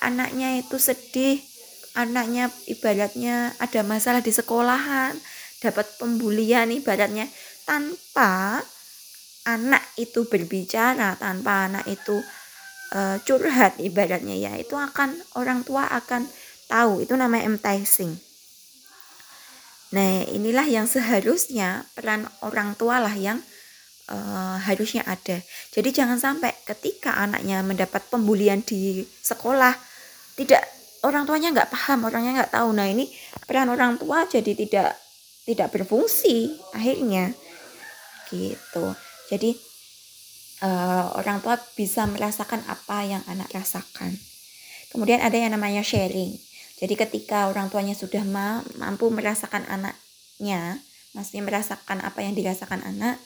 anaknya 0.00 0.62
itu 0.62 0.80
sedih 0.80 1.42
anaknya 1.98 2.48
ibaratnya 2.70 3.52
ada 3.58 3.82
masalah 3.82 4.22
di 4.22 4.32
sekolahan 4.32 5.18
dapat 5.58 5.84
pembulian 5.98 6.70
ibaratnya 6.70 7.26
tanpa 7.66 8.62
anak 9.44 9.82
itu 10.00 10.24
berbicara 10.30 11.18
tanpa 11.18 11.68
anak 11.68 11.84
itu 11.90 12.22
uh, 12.94 13.16
curhat 13.24 13.76
ibaratnya 13.82 14.36
ya 14.36 14.52
itu 14.56 14.76
akan 14.76 15.16
orang 15.36 15.64
tua 15.64 15.88
akan 15.88 16.28
tahu 16.68 17.04
itu 17.04 17.16
namanya 17.16 17.48
enticing 17.48 18.16
nah 19.88 20.24
inilah 20.28 20.68
yang 20.68 20.84
seharusnya 20.84 21.88
peran 21.96 22.28
orang 22.44 22.76
tua 22.76 23.00
lah 23.00 23.16
yang 23.16 23.40
uh, 24.12 24.56
harusnya 24.60 25.04
ada. 25.04 25.40
Jadi 25.72 25.88
jangan 25.92 26.18
sampai 26.18 26.52
ketika 26.64 27.16
anaknya 27.16 27.60
mendapat 27.62 28.04
pembulian 28.08 28.64
di 28.64 29.04
sekolah 29.04 29.72
tidak 30.36 30.64
orang 31.04 31.28
tuanya 31.28 31.52
nggak 31.54 31.70
paham, 31.70 32.08
orangnya 32.08 32.42
nggak 32.42 32.52
tahu. 32.52 32.68
Nah 32.74 32.88
ini 32.88 33.08
peran 33.44 33.70
orang 33.70 34.00
tua 34.00 34.24
jadi 34.26 34.52
tidak 34.56 34.96
tidak 35.44 35.68
berfungsi 35.72 36.56
akhirnya 36.76 37.32
gitu. 38.28 38.92
Jadi 39.28 39.56
uh, 40.62 41.14
orang 41.18 41.42
tua 41.44 41.58
bisa 41.74 42.06
merasakan 42.06 42.62
apa 42.66 43.04
yang 43.06 43.22
anak 43.26 43.50
rasakan. 43.50 44.18
Kemudian 44.88 45.20
ada 45.20 45.36
yang 45.36 45.52
namanya 45.52 45.84
sharing. 45.84 46.36
Jadi 46.78 46.94
ketika 46.94 47.50
orang 47.50 47.68
tuanya 47.68 47.92
sudah 47.92 48.22
ma 48.22 48.62
mampu 48.78 49.10
merasakan 49.10 49.66
anaknya, 49.66 50.78
maksudnya 51.12 51.42
merasakan 51.42 51.98
apa 52.00 52.22
yang 52.22 52.38
dirasakan 52.38 52.86
anak, 52.86 53.18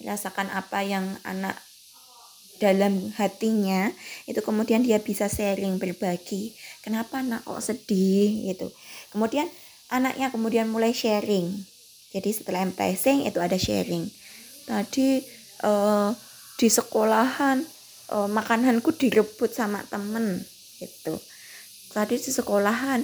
merasakan 0.00 0.48
apa 0.50 0.80
yang 0.80 1.20
anak 1.22 1.60
dalam 2.60 3.08
hatinya 3.16 3.88
itu 4.28 4.36
kemudian 4.44 4.84
dia 4.84 5.00
bisa 5.00 5.32
sharing 5.32 5.80
berbagi 5.80 6.52
kenapa 6.84 7.24
anak 7.24 7.40
kok 7.48 7.64
sedih 7.64 8.52
gitu 8.52 8.68
kemudian 9.16 9.48
anaknya 9.88 10.28
kemudian 10.28 10.68
mulai 10.68 10.92
sharing 10.92 11.64
jadi 12.12 12.28
setelah 12.36 12.68
empathizing 12.68 13.24
itu 13.24 13.40
ada 13.40 13.56
sharing 13.56 14.12
tadi 14.68 15.24
uh, 15.64 16.12
di 16.60 16.68
sekolahan 16.68 17.64
uh, 18.12 18.28
makananku 18.28 18.92
direbut 18.92 19.48
sama 19.48 19.80
temen 19.88 20.44
gitu 20.76 21.16
tadi 21.96 22.20
di 22.20 22.28
sekolahan 22.28 23.00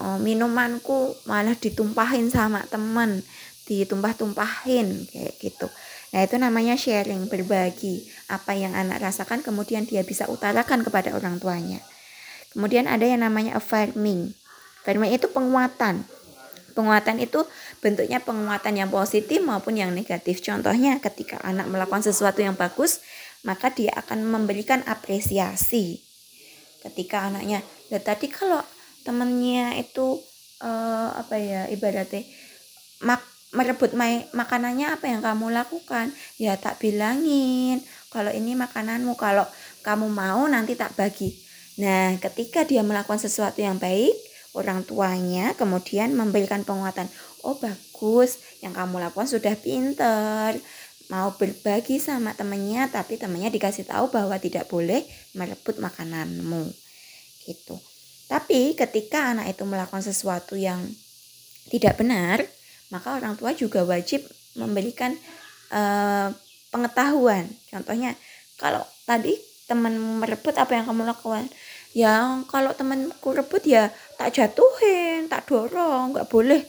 uh, 0.00 0.16
minumanku 0.16 1.12
malah 1.28 1.52
ditumpahin 1.52 2.32
sama 2.32 2.64
temen 2.72 3.20
ditumpah-tumpahin 3.68 5.12
kayak 5.12 5.34
gitu 5.36 5.68
Nah, 6.14 6.24
itu 6.24 6.40
namanya 6.40 6.80
sharing, 6.80 7.26
berbagi 7.26 8.06
apa 8.32 8.56
yang 8.56 8.72
anak 8.72 9.04
rasakan 9.04 9.42
kemudian 9.42 9.84
dia 9.84 10.00
bisa 10.00 10.24
utarakan 10.30 10.80
kepada 10.80 11.12
orang 11.12 11.36
tuanya. 11.42 11.82
Kemudian 12.56 12.86
ada 12.86 13.04
yang 13.04 13.20
namanya 13.20 13.58
affirming. 13.58 14.32
Affirming 14.80 15.12
itu 15.12 15.26
penguatan. 15.28 16.06
Penguatan 16.72 17.20
itu 17.20 17.42
bentuknya 17.84 18.22
penguatan 18.22 18.74
yang 18.76 18.90
positif 18.90 19.42
maupun 19.44 19.76
yang 19.78 19.92
negatif. 19.92 20.40
Contohnya 20.44 20.98
ketika 21.00 21.40
anak 21.44 21.68
melakukan 21.70 22.02
sesuatu 22.02 22.40
yang 22.42 22.54
bagus, 22.54 23.00
maka 23.46 23.70
dia 23.72 23.94
akan 23.94 24.26
memberikan 24.26 24.82
apresiasi. 24.88 26.02
Ketika 26.82 27.30
anaknya, 27.30 27.62
ya 27.90 27.98
tadi 28.02 28.30
kalau 28.30 28.62
temennya 29.06 29.78
itu 29.78 30.18
uh, 30.62 31.10
apa 31.14 31.38
ya 31.38 31.70
ibaratnya 31.70 32.26
mak 33.06 33.22
merebut 33.54 33.94
makanannya 34.34 34.98
apa 34.98 35.06
yang 35.06 35.22
kamu 35.22 35.54
lakukan 35.54 36.10
ya 36.36 36.58
tak 36.58 36.82
bilangin 36.82 37.80
kalau 38.10 38.28
ini 38.34 38.58
makananmu 38.58 39.14
kalau 39.14 39.46
kamu 39.86 40.10
mau 40.10 40.44
nanti 40.50 40.74
tak 40.74 40.92
bagi 40.98 41.32
nah 41.78 42.12
ketika 42.18 42.66
dia 42.66 42.82
melakukan 42.82 43.22
sesuatu 43.22 43.62
yang 43.62 43.78
baik 43.78 44.12
orang 44.56 44.82
tuanya 44.82 45.54
kemudian 45.54 46.12
memberikan 46.12 46.66
penguatan 46.66 47.06
oh 47.46 47.56
bagus. 47.62 48.42
Yang 48.58 48.74
kamu 48.82 48.96
lakukan 48.98 49.28
sudah 49.30 49.54
pinter. 49.54 50.58
Mau 51.06 51.30
berbagi 51.38 52.02
sama 52.02 52.34
temennya 52.34 52.90
tapi 52.90 53.14
temennya 53.14 53.54
dikasih 53.54 53.86
tahu 53.86 54.10
bahwa 54.10 54.34
tidak 54.42 54.66
boleh 54.66 55.06
merebut 55.38 55.78
makananmu. 55.78 56.66
Gitu. 57.46 57.78
Tapi 58.26 58.74
ketika 58.74 59.30
anak 59.30 59.54
itu 59.54 59.62
melakukan 59.62 60.02
sesuatu 60.02 60.58
yang 60.58 60.82
tidak 61.70 62.02
benar 62.02 62.42
maka 62.90 63.18
orang 63.18 63.34
tua 63.34 63.50
juga 63.54 63.82
wajib 63.82 64.22
memberikan 64.54 65.14
uh, 65.74 66.30
pengetahuan. 66.70 67.50
Contohnya, 67.70 68.14
kalau 68.58 68.82
tadi 69.04 69.34
teman 69.66 69.98
merebut 70.22 70.54
apa 70.54 70.78
yang 70.78 70.86
kamu 70.86 71.02
lakukan? 71.06 71.50
Ya, 71.96 72.44
kalau 72.46 72.76
temanku 72.76 73.32
rebut 73.32 73.64
ya 73.64 73.88
tak 74.20 74.36
jatuhin, 74.36 75.26
tak 75.32 75.48
dorong, 75.48 76.12
nggak 76.12 76.28
boleh 76.28 76.62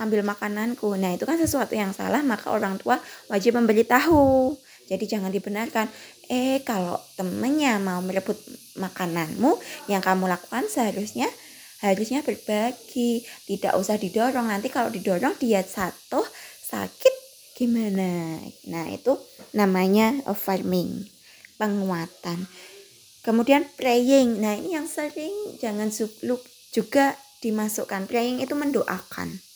ambil 0.00 0.24
makananku. 0.24 0.96
Nah, 0.96 1.12
itu 1.12 1.28
kan 1.28 1.36
sesuatu 1.36 1.76
yang 1.76 1.92
salah, 1.92 2.24
maka 2.24 2.48
orang 2.48 2.80
tua 2.80 2.96
wajib 3.28 3.60
memberitahu. 3.60 4.56
Jadi 4.90 5.04
jangan 5.06 5.30
dibenarkan. 5.30 5.86
Eh, 6.26 6.64
kalau 6.66 6.98
temennya 7.14 7.78
mau 7.78 8.02
merebut 8.02 8.34
makananmu, 8.74 9.54
yang 9.86 10.02
kamu 10.02 10.26
lakukan 10.26 10.66
seharusnya 10.66 11.30
harusnya 11.84 12.26
berbagi. 12.26 13.22
Tidak 13.46 13.76
usah 13.76 13.96
didorong. 14.00 14.48
Nanti 14.48 14.66
kalau 14.72 14.88
didorong 14.90 15.36
dia 15.38 15.62
satu 15.62 16.24
sakit 16.66 17.14
gimana? 17.56 18.40
Nah 18.66 18.88
itu 18.88 19.14
namanya 19.52 20.16
farming 20.32 21.06
penguatan. 21.60 22.48
Kemudian 23.20 23.68
praying. 23.76 24.40
Nah 24.40 24.56
ini 24.56 24.74
yang 24.74 24.88
sering 24.88 25.60
jangan 25.60 25.92
supluk 25.92 26.40
juga 26.72 27.14
dimasukkan. 27.44 28.08
Praying 28.08 28.40
itu 28.40 28.56
mendoakan 28.56 29.49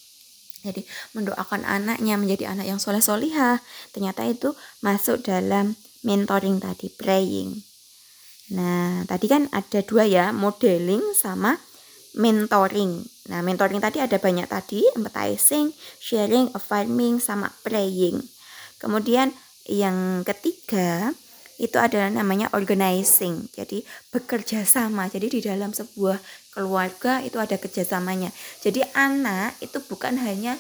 jadi 0.65 0.83
mendoakan 1.13 1.69
anaknya 1.69 2.17
menjadi 2.17 2.57
anak 2.57 2.67
yang 2.67 2.81
soleh 2.81 3.05
solihah 3.05 3.61
ternyata 3.93 4.25
itu 4.25 4.57
masuk 4.81 5.21
dalam 5.21 5.77
mentoring 6.01 6.59
tadi 6.59 6.89
praying 6.89 7.61
nah 8.51 9.05
tadi 9.05 9.29
kan 9.29 9.49
ada 9.53 9.85
dua 9.85 10.09
ya 10.09 10.33
modeling 10.33 11.13
sama 11.13 11.61
mentoring. 12.15 13.03
Nah, 13.29 13.43
mentoring 13.43 13.83
tadi 13.83 13.99
ada 13.99 14.17
banyak 14.17 14.47
tadi, 14.47 14.87
empathizing, 14.95 15.75
sharing, 15.99 16.49
affirming, 16.55 17.19
sama 17.19 17.51
praying. 17.67 18.23
Kemudian 18.79 19.35
yang 19.67 20.23
ketiga, 20.23 21.13
itu 21.59 21.77
adalah 21.79 22.11
namanya 22.11 22.51
organizing. 22.53 23.47
Jadi 23.55 23.87
bekerja 24.11 24.67
sama. 24.67 25.07
Jadi 25.07 25.39
di 25.39 25.41
dalam 25.43 25.71
sebuah 25.71 26.19
keluarga 26.55 27.23
itu 27.23 27.39
ada 27.39 27.59
kerjasamanya. 27.59 28.31
Jadi 28.63 28.83
anak 28.95 29.59
itu 29.63 29.79
bukan 29.87 30.19
hanya 30.19 30.59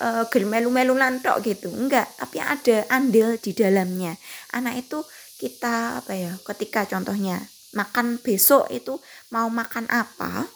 uh, 0.00 0.24
germelu-melu 0.28 0.96
lantok 0.96 1.44
gitu. 1.44 1.68
Enggak, 1.72 2.08
tapi 2.16 2.40
ada 2.40 2.88
andil 2.88 3.36
di 3.36 3.52
dalamnya. 3.52 4.16
Anak 4.56 4.88
itu 4.88 5.04
kita 5.40 6.00
apa 6.04 6.12
ya? 6.16 6.32
Ketika 6.40 6.88
contohnya 6.88 7.40
makan 7.74 8.22
besok 8.22 8.70
itu 8.70 8.96
mau 9.34 9.50
makan 9.50 9.90
apa, 9.90 10.46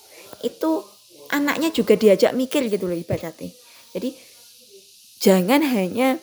itu 0.47 0.81
anaknya 1.29 1.69
juga 1.75 1.99
diajak 1.99 2.33
mikir 2.33 2.73
gitu 2.73 2.89
loh 2.89 2.97
ibaratnya. 2.97 3.53
Jadi 3.93 4.15
jangan 5.19 5.61
hanya 5.65 6.17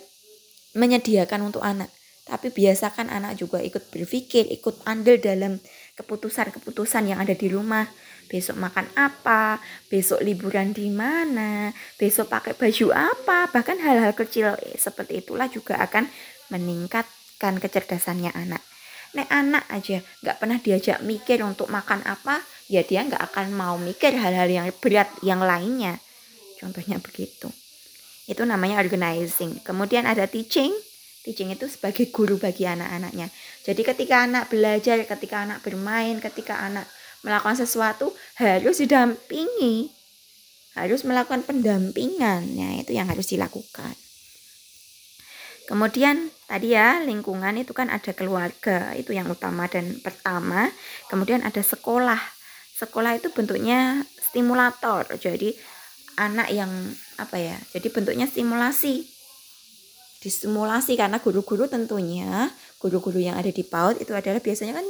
menyediakan 0.75 1.51
untuk 1.51 1.63
anak, 1.63 1.87
tapi 2.25 2.49
biasakan 2.49 3.13
anak 3.13 3.37
juga 3.37 3.61
ikut 3.61 3.93
berpikir, 3.93 4.49
ikut 4.49 4.81
andil 4.89 5.21
dalam 5.21 5.61
keputusan-keputusan 5.93 7.13
yang 7.13 7.21
ada 7.21 7.37
di 7.37 7.47
rumah. 7.53 7.85
Besok 8.25 8.57
makan 8.57 8.89
apa, 8.97 9.61
besok 9.85 10.25
liburan 10.25 10.73
di 10.73 10.89
mana, 10.89 11.69
besok 12.01 12.33
pakai 12.33 12.57
baju 12.57 12.89
apa, 12.97 13.53
bahkan 13.53 13.77
hal-hal 13.77 14.17
kecil 14.17 14.57
seperti 14.73 15.21
itulah 15.21 15.45
juga 15.45 15.77
akan 15.77 16.09
meningkatkan 16.49 17.61
kecerdasannya 17.61 18.33
anak. 18.33 18.65
Nek 19.13 19.29
anak 19.29 19.63
aja 19.69 20.01
nggak 20.25 20.37
pernah 20.41 20.57
diajak 20.57 21.05
mikir 21.05 21.45
untuk 21.45 21.69
makan 21.69 22.01
apa, 22.09 22.41
ya 22.65 22.81
dia 22.81 23.05
nggak 23.05 23.21
akan 23.31 23.53
mau 23.53 23.77
mikir 23.77 24.17
hal-hal 24.17 24.49
yang 24.49 24.65
berat 24.81 25.13
yang 25.21 25.45
lainnya. 25.45 26.01
Contohnya 26.57 26.97
begitu. 26.97 27.53
Itu 28.25 28.41
namanya 28.41 28.81
organizing. 28.81 29.61
Kemudian 29.61 30.09
ada 30.09 30.25
teaching, 30.25 30.73
Teaching 31.25 31.49
itu 31.49 31.65
sebagai 31.65 32.13
guru 32.13 32.37
bagi 32.37 32.69
anak-anaknya. 32.69 33.33
Jadi 33.65 33.81
ketika 33.81 34.29
anak 34.29 34.53
belajar, 34.53 35.01
ketika 35.09 35.41
anak 35.41 35.65
bermain, 35.65 36.21
ketika 36.21 36.61
anak 36.61 36.85
melakukan 37.25 37.57
sesuatu 37.57 38.13
harus 38.37 38.77
didampingi. 38.77 39.89
Harus 40.77 41.01
melakukan 41.01 41.41
pendampingan. 41.41 42.45
Ya, 42.53 42.77
itu 42.77 42.93
yang 42.93 43.09
harus 43.09 43.25
dilakukan. 43.25 43.97
Kemudian 45.65 46.29
tadi 46.45 46.77
ya 46.77 47.01
lingkungan 47.01 47.57
itu 47.57 47.73
kan 47.73 47.89
ada 47.89 48.13
keluarga, 48.13 48.93
itu 48.93 49.17
yang 49.17 49.25
utama 49.25 49.65
dan 49.65 49.97
pertama. 50.05 50.69
Kemudian 51.09 51.41
ada 51.41 51.65
sekolah. 51.65 52.21
Sekolah 52.77 53.17
itu 53.17 53.33
bentuknya 53.33 54.05
stimulator. 54.21 55.09
Jadi 55.17 55.57
anak 56.21 56.53
yang 56.53 56.69
apa 57.17 57.41
ya? 57.41 57.57
Jadi 57.73 57.89
bentuknya 57.89 58.29
stimulasi 58.29 59.14
distimulasi 60.25 60.97
karena 60.97 61.21
guru-guru 61.21 61.69
tentunya 61.69 62.49
guru-guru 62.81 63.21
yang 63.21 63.37
ada 63.37 63.53
di 63.53 63.61
PAUD 63.61 64.01
itu 64.01 64.09
adalah 64.17 64.41
biasanya 64.41 64.81
kan 64.81 64.87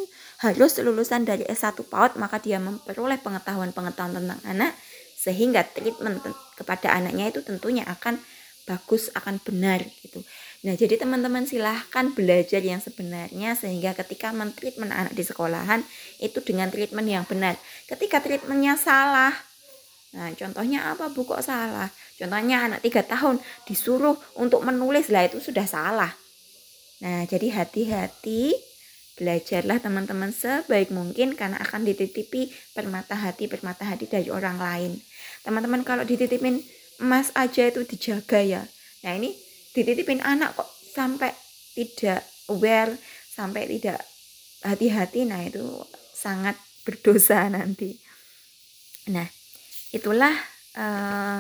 harus 0.47 0.79
lulusan 0.79 1.27
dari 1.27 1.43
S1 1.43 1.75
PAUD 1.91 2.15
maka 2.15 2.39
dia 2.39 2.55
memperoleh 2.55 3.19
pengetahuan-pengetahuan 3.19 4.15
tentang 4.15 4.39
anak 4.47 4.71
sehingga 5.19 5.67
treatment 5.67 6.23
kepada 6.55 6.95
anaknya 6.95 7.35
itu 7.35 7.43
tentunya 7.43 7.83
akan 7.83 8.15
bagus 8.63 9.11
akan 9.11 9.43
benar 9.43 9.83
gitu. 10.01 10.23
Nah, 10.65 10.73
jadi 10.73 10.97
teman-teman 10.97 11.45
silahkan 11.45 12.15
belajar 12.15 12.63
yang 12.63 12.81
sebenarnya 12.81 13.53
sehingga 13.53 13.93
ketika 13.93 14.33
mentreatment 14.33 14.89
anak 14.89 15.13
di 15.13 15.21
sekolahan 15.21 15.85
itu 16.17 16.41
dengan 16.41 16.73
treatment 16.73 17.05
yang 17.05 17.27
benar. 17.29 17.59
Ketika 17.85 18.25
treatmentnya 18.25 18.73
salah, 18.73 19.35
Nah, 20.15 20.31
contohnya 20.31 20.95
apa 20.95 21.11
bu 21.11 21.27
salah? 21.43 21.91
Contohnya 22.15 22.67
anak 22.71 22.79
tiga 22.85 23.03
tahun 23.03 23.43
disuruh 23.67 24.15
untuk 24.39 24.63
menulis 24.63 25.11
lah 25.11 25.27
itu 25.27 25.43
sudah 25.43 25.67
salah. 25.67 26.11
Nah, 27.03 27.27
jadi 27.27 27.51
hati-hati 27.51 28.55
belajarlah 29.15 29.79
teman-teman 29.79 30.31
sebaik 30.31 30.91
mungkin 30.91 31.39
karena 31.39 31.55
akan 31.63 31.87
dititipi 31.87 32.51
permata 32.75 33.15
hati 33.15 33.47
permata 33.47 33.87
hati 33.87 34.11
dari 34.11 34.27
orang 34.27 34.59
lain. 34.59 34.91
Teman-teman 35.43 35.87
kalau 35.87 36.03
dititipin 36.03 36.59
emas 36.99 37.31
aja 37.35 37.67
itu 37.67 37.87
dijaga 37.87 38.43
ya. 38.43 38.63
Nah 39.07 39.15
ini 39.15 39.31
dititipin 39.71 40.19
anak 40.19 40.55
kok 40.59 40.67
sampai 40.91 41.31
tidak 41.75 42.23
aware, 42.51 42.95
sampai 43.31 43.67
tidak 43.67 43.99
hati-hati, 44.63 45.27
nah 45.27 45.43
itu 45.43 45.63
sangat 46.15 46.55
berdosa 46.87 47.51
nanti. 47.51 47.99
Nah, 49.11 49.27
itulah 49.91 50.33
eh, 50.73 51.39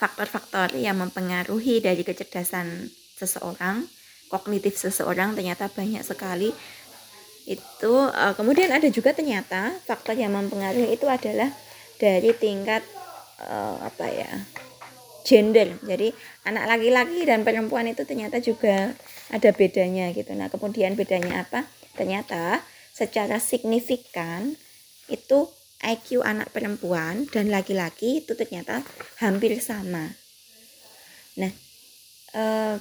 faktor-faktor 0.00 0.72
yang 0.80 0.96
mempengaruhi 0.96 1.84
dari 1.84 2.00
kecerdasan 2.00 2.88
seseorang, 3.20 3.84
kognitif 4.32 4.80
seseorang 4.80 5.36
ternyata 5.36 5.68
banyak 5.68 6.00
sekali. 6.00 6.56
Itu 7.44 8.08
uh, 8.08 8.32
kemudian 8.32 8.72
ada 8.72 8.88
juga 8.88 9.12
ternyata 9.12 9.76
faktor 9.84 10.16
yang 10.16 10.32
mempengaruhi 10.32 10.96
itu 10.96 11.04
adalah 11.04 11.52
dari 12.00 12.32
tingkat 12.32 12.80
uh, 13.44 13.76
apa 13.84 14.06
ya? 14.08 14.32
gender. 15.20 15.76
Jadi 15.84 16.16
anak 16.48 16.64
laki-laki 16.64 17.28
dan 17.28 17.44
perempuan 17.44 17.86
itu 17.86 18.02
ternyata 18.08 18.40
juga 18.40 18.96
ada 19.28 19.50
bedanya 19.52 20.10
gitu. 20.16 20.32
Nah, 20.32 20.48
kemudian 20.48 20.96
bedanya 20.96 21.44
apa? 21.44 21.68
Ternyata 21.94 22.64
secara 22.90 23.36
signifikan 23.36 24.56
itu 25.12 25.46
IQ 25.80 26.20
anak 26.20 26.52
perempuan 26.52 27.24
dan 27.32 27.48
laki-laki 27.48 28.20
itu 28.20 28.36
ternyata 28.36 28.84
hampir 29.16 29.56
sama. 29.64 30.12
Nah, 31.40 31.52
eh, 32.36 32.76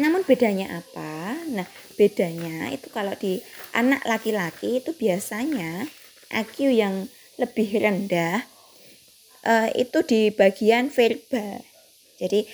namun 0.00 0.24
bedanya 0.24 0.80
apa? 0.80 1.36
Nah, 1.52 1.68
bedanya 2.00 2.72
itu 2.72 2.88
kalau 2.88 3.12
di 3.14 3.44
anak 3.76 4.02
laki-laki 4.08 4.80
itu 4.80 4.96
biasanya 4.96 5.84
IQ 6.32 6.72
yang 6.72 7.06
lebih 7.36 7.76
rendah 7.76 8.40
eh, 9.44 9.68
itu 9.76 10.00
di 10.02 10.32
bagian 10.32 10.88
verbal. 10.88 11.60
Jadi 12.16 12.46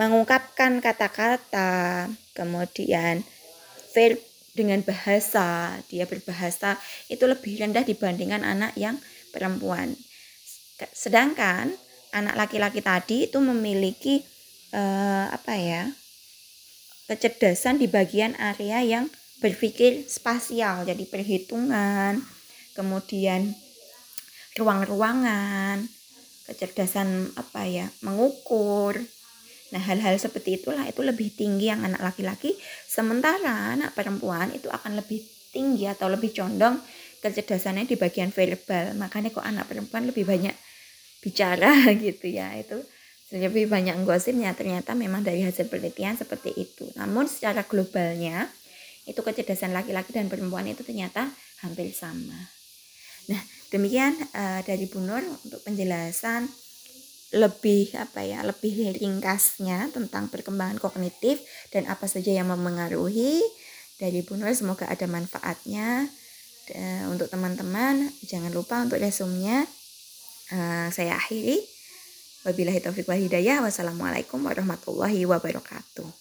mengungkapkan 0.00 0.78
kata-kata, 0.78 2.06
kemudian 2.32 3.26
verb 3.92 4.29
dengan 4.56 4.82
bahasa, 4.82 5.78
dia 5.86 6.04
berbahasa 6.04 6.74
itu 7.06 7.22
lebih 7.26 7.62
rendah 7.62 7.86
dibandingkan 7.86 8.42
anak 8.42 8.74
yang 8.74 8.98
perempuan. 9.30 9.94
Sedangkan 10.90 11.70
anak 12.10 12.34
laki-laki 12.34 12.82
tadi 12.82 13.30
itu 13.30 13.38
memiliki 13.38 14.22
eh, 14.74 15.26
apa 15.30 15.54
ya? 15.54 15.84
kecerdasan 17.10 17.82
di 17.82 17.90
bagian 17.90 18.38
area 18.38 18.86
yang 18.86 19.10
berpikir 19.42 20.06
spasial, 20.06 20.86
jadi 20.86 21.02
perhitungan, 21.10 22.22
kemudian 22.78 23.50
ruang-ruangan, 24.54 25.90
kecerdasan 26.46 27.34
apa 27.34 27.66
ya, 27.66 27.90
mengukur, 28.06 29.02
Nah, 29.70 29.78
hal-hal 29.78 30.18
seperti 30.18 30.58
itulah 30.58 30.82
itu 30.86 31.00
lebih 31.02 31.30
tinggi 31.34 31.70
yang 31.70 31.86
anak 31.86 32.02
laki-laki, 32.02 32.58
sementara 32.90 33.74
anak 33.78 33.94
perempuan 33.94 34.50
itu 34.50 34.66
akan 34.66 34.98
lebih 34.98 35.22
tinggi 35.54 35.86
atau 35.86 36.10
lebih 36.10 36.34
condong 36.34 36.82
kecerdasannya 37.22 37.86
di 37.86 37.94
bagian 37.94 38.34
verbal. 38.34 38.98
Makanya 38.98 39.30
kok 39.30 39.46
anak 39.46 39.70
perempuan 39.70 40.10
lebih 40.10 40.26
banyak 40.26 40.54
bicara 41.22 41.70
gitu 42.04 42.26
ya. 42.26 42.50
Itu 42.58 42.82
lebih 43.30 43.70
banyak 43.70 44.02
gosipnya 44.02 44.50
ternyata 44.58 44.98
memang 44.98 45.22
dari 45.22 45.46
hasil 45.46 45.70
penelitian 45.70 46.18
seperti 46.18 46.50
itu. 46.58 46.90
Namun 46.98 47.30
secara 47.30 47.62
globalnya 47.62 48.50
itu 49.06 49.22
kecerdasan 49.22 49.70
laki-laki 49.70 50.10
dan 50.10 50.26
perempuan 50.26 50.66
itu 50.66 50.82
ternyata 50.82 51.30
hampir 51.62 51.94
sama. 51.94 52.36
Nah, 53.30 53.38
demikian 53.70 54.18
uh, 54.34 54.60
dari 54.66 54.90
Bu 54.90 54.98
Nur 54.98 55.22
untuk 55.46 55.62
penjelasan 55.62 56.50
lebih 57.30 57.94
apa 57.94 58.26
ya 58.26 58.42
lebih 58.42 58.90
ringkasnya 58.98 59.94
tentang 59.94 60.26
perkembangan 60.26 60.82
kognitif 60.82 61.38
dan 61.70 61.86
apa 61.86 62.10
saja 62.10 62.34
yang 62.34 62.50
mempengaruhi 62.50 63.38
dari 64.00 64.24
Bu 64.24 64.40
Nur. 64.40 64.50
Semoga 64.56 64.88
ada 64.88 65.04
manfaatnya. 65.06 66.08
Untuk 67.10 67.26
teman-teman 67.26 68.14
jangan 68.22 68.54
lupa 68.54 68.78
untuk 68.78 69.02
resumnya. 69.02 69.66
Uh, 70.54 70.86
saya 70.94 71.18
akhiri. 71.18 71.58
Wabillahi 72.46 72.78
taufiq 72.78 73.10
wal 73.10 73.18
hidayah. 73.18 73.58
Wassalamualaikum 73.58 74.38
warahmatullahi 74.38 75.26
wabarakatuh 75.26 76.19